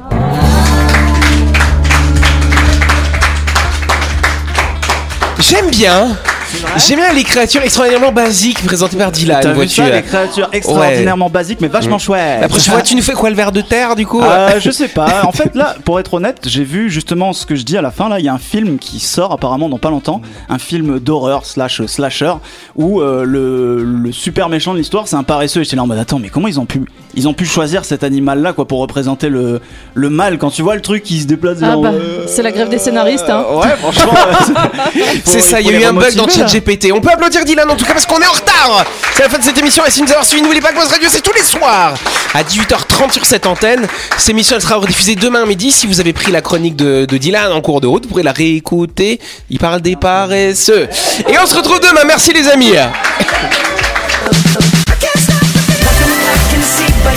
J'aime 5.39 5.69
bien. 5.69 6.15
J'aime 6.77 6.99
bien 6.99 7.13
les 7.13 7.23
créatures 7.23 7.61
extraordinairement 7.61 8.11
basiques 8.11 8.63
présentées 8.63 8.97
par 8.97 9.11
Dylan. 9.11 9.39
T'as 9.41 9.53
vu 9.53 9.67
ça, 9.67 9.85
euh. 9.85 9.95
les 9.95 10.01
créatures 10.01 10.49
extraordinairement 10.51 11.29
basiques, 11.29 11.59
mais 11.61 11.67
vachement 11.67 11.97
chouettes. 11.99 12.41
La 12.41 12.47
prochaine 12.47 12.73
fois, 12.73 12.81
tu 12.83 12.95
nous 12.95 13.01
fais 13.01 13.13
quoi 13.13 13.29
le 13.29 13.35
ver 13.35 13.51
de 13.51 13.61
terre 13.61 13.95
du 13.95 14.05
coup? 14.05 14.21
Euh, 14.21 14.59
je 14.59 14.71
sais 14.71 14.87
pas. 14.87 15.23
En 15.25 15.31
fait, 15.31 15.55
là, 15.55 15.75
pour 15.83 15.99
être 15.99 16.13
honnête, 16.15 16.39
j'ai 16.45 16.63
vu 16.63 16.89
justement 16.89 17.33
ce 17.33 17.45
que 17.45 17.55
je 17.55 17.63
dis 17.63 17.77
à 17.77 17.81
la 17.81 17.91
fin. 17.91 18.09
Là, 18.09 18.19
il 18.19 18.25
y 18.25 18.29
a 18.29 18.33
un 18.33 18.39
film 18.39 18.77
qui 18.77 18.99
sort 18.99 19.31
apparemment 19.31 19.69
dans 19.69 19.79
pas 19.79 19.89
longtemps, 19.89 20.21
un 20.49 20.59
film 20.59 20.99
d'horreur 20.99 21.45
slash 21.45 21.85
slasher 21.85 22.33
où 22.75 23.01
euh, 23.01 23.23
le, 23.25 23.83
le 23.83 24.11
super 24.11 24.49
méchant 24.49 24.73
de 24.73 24.77
l'histoire, 24.77 25.07
c'est 25.07 25.15
un 25.15 25.23
paresseux. 25.23 25.61
Et 25.61 25.63
j'étais 25.63 25.75
là 25.75 25.83
en 25.83 25.87
mode 25.87 25.99
attends, 25.99 26.19
mais 26.19 26.29
comment 26.29 26.47
ils 26.47 26.59
ont 26.59 26.65
pu, 26.65 26.81
ils 27.15 27.27
ont 27.27 27.33
pu 27.33 27.45
choisir 27.45 27.85
cet 27.85 28.03
animal-là 28.03 28.53
quoi 28.53 28.67
pour 28.67 28.79
représenter 28.79 29.29
le 29.29 29.61
le 29.93 30.09
mal 30.09 30.37
quand 30.37 30.49
tu 30.49 30.61
vois 30.61 30.75
le 30.75 30.81
truc 30.81 31.03
qui 31.03 31.21
se 31.21 31.25
déplace. 31.25 31.57
Ah 31.61 31.71
genre, 31.71 31.81
bah, 31.81 31.91
euh, 31.93 32.25
c'est 32.27 32.43
la 32.43 32.51
grève 32.51 32.69
des 32.69 32.77
scénaristes. 32.77 33.29
Hein. 33.29 33.45
Ouais, 33.51 33.75
franchement. 33.77 34.13
euh, 34.97 35.01
C'est 35.23 35.39
ça, 35.39 35.61
il 35.61 35.67
y 35.67 35.69
a 35.75 35.79
eu 35.79 35.83
un 35.83 35.93
bug 35.93 36.15
dans. 36.15 36.27
ChatGPT. 36.27 36.91
On 36.93 37.01
peut 37.01 37.09
applaudir 37.09 37.45
Dylan 37.45 37.69
en 37.69 37.75
tout 37.75 37.85
cas 37.85 37.93
parce 37.93 38.05
qu'on 38.05 38.19
est 38.19 38.27
en 38.27 38.31
retard. 38.31 38.85
C'est 39.13 39.23
la 39.23 39.29
fin 39.29 39.37
de 39.37 39.43
cette 39.43 39.57
émission. 39.57 39.85
Et 39.85 39.91
si 39.91 40.01
vous 40.01 40.07
nous 40.07 40.13
avez 40.13 40.25
suivi, 40.25 40.41
n'oubliez 40.41 40.61
pas 40.61 40.71
que 40.71 40.79
Buzz 40.79 40.89
Radio, 40.89 41.07
c'est 41.09 41.21
tous 41.21 41.33
les 41.33 41.43
soirs 41.43 41.93
à 42.33 42.43
18h30 42.43 43.11
sur 43.11 43.25
cette 43.25 43.45
antenne. 43.45 43.87
Cette 44.17 44.29
émission 44.29 44.55
elle 44.55 44.61
sera 44.61 44.75
rediffusée 44.75 45.15
demain 45.15 45.43
à 45.43 45.45
midi. 45.45 45.71
Si 45.71 45.87
vous 45.87 45.99
avez 45.99 46.13
pris 46.13 46.31
la 46.31 46.41
chronique 46.41 46.75
de, 46.75 47.05
de 47.05 47.17
Dylan 47.17 47.51
en 47.51 47.61
cours 47.61 47.81
de 47.81 47.87
route, 47.87 48.03
vous 48.03 48.09
pourrez 48.09 48.23
la 48.23 48.33
réécouter. 48.33 49.19
Il 49.49 49.59
parle 49.59 49.81
des 49.81 49.95
paresseux. 49.95 50.87
Et 51.29 51.37
on 51.41 51.45
se 51.45 51.55
retrouve 51.55 51.79
demain. 51.79 52.01
Merci 52.05 52.33
les 52.33 52.47
amis. 52.49 52.73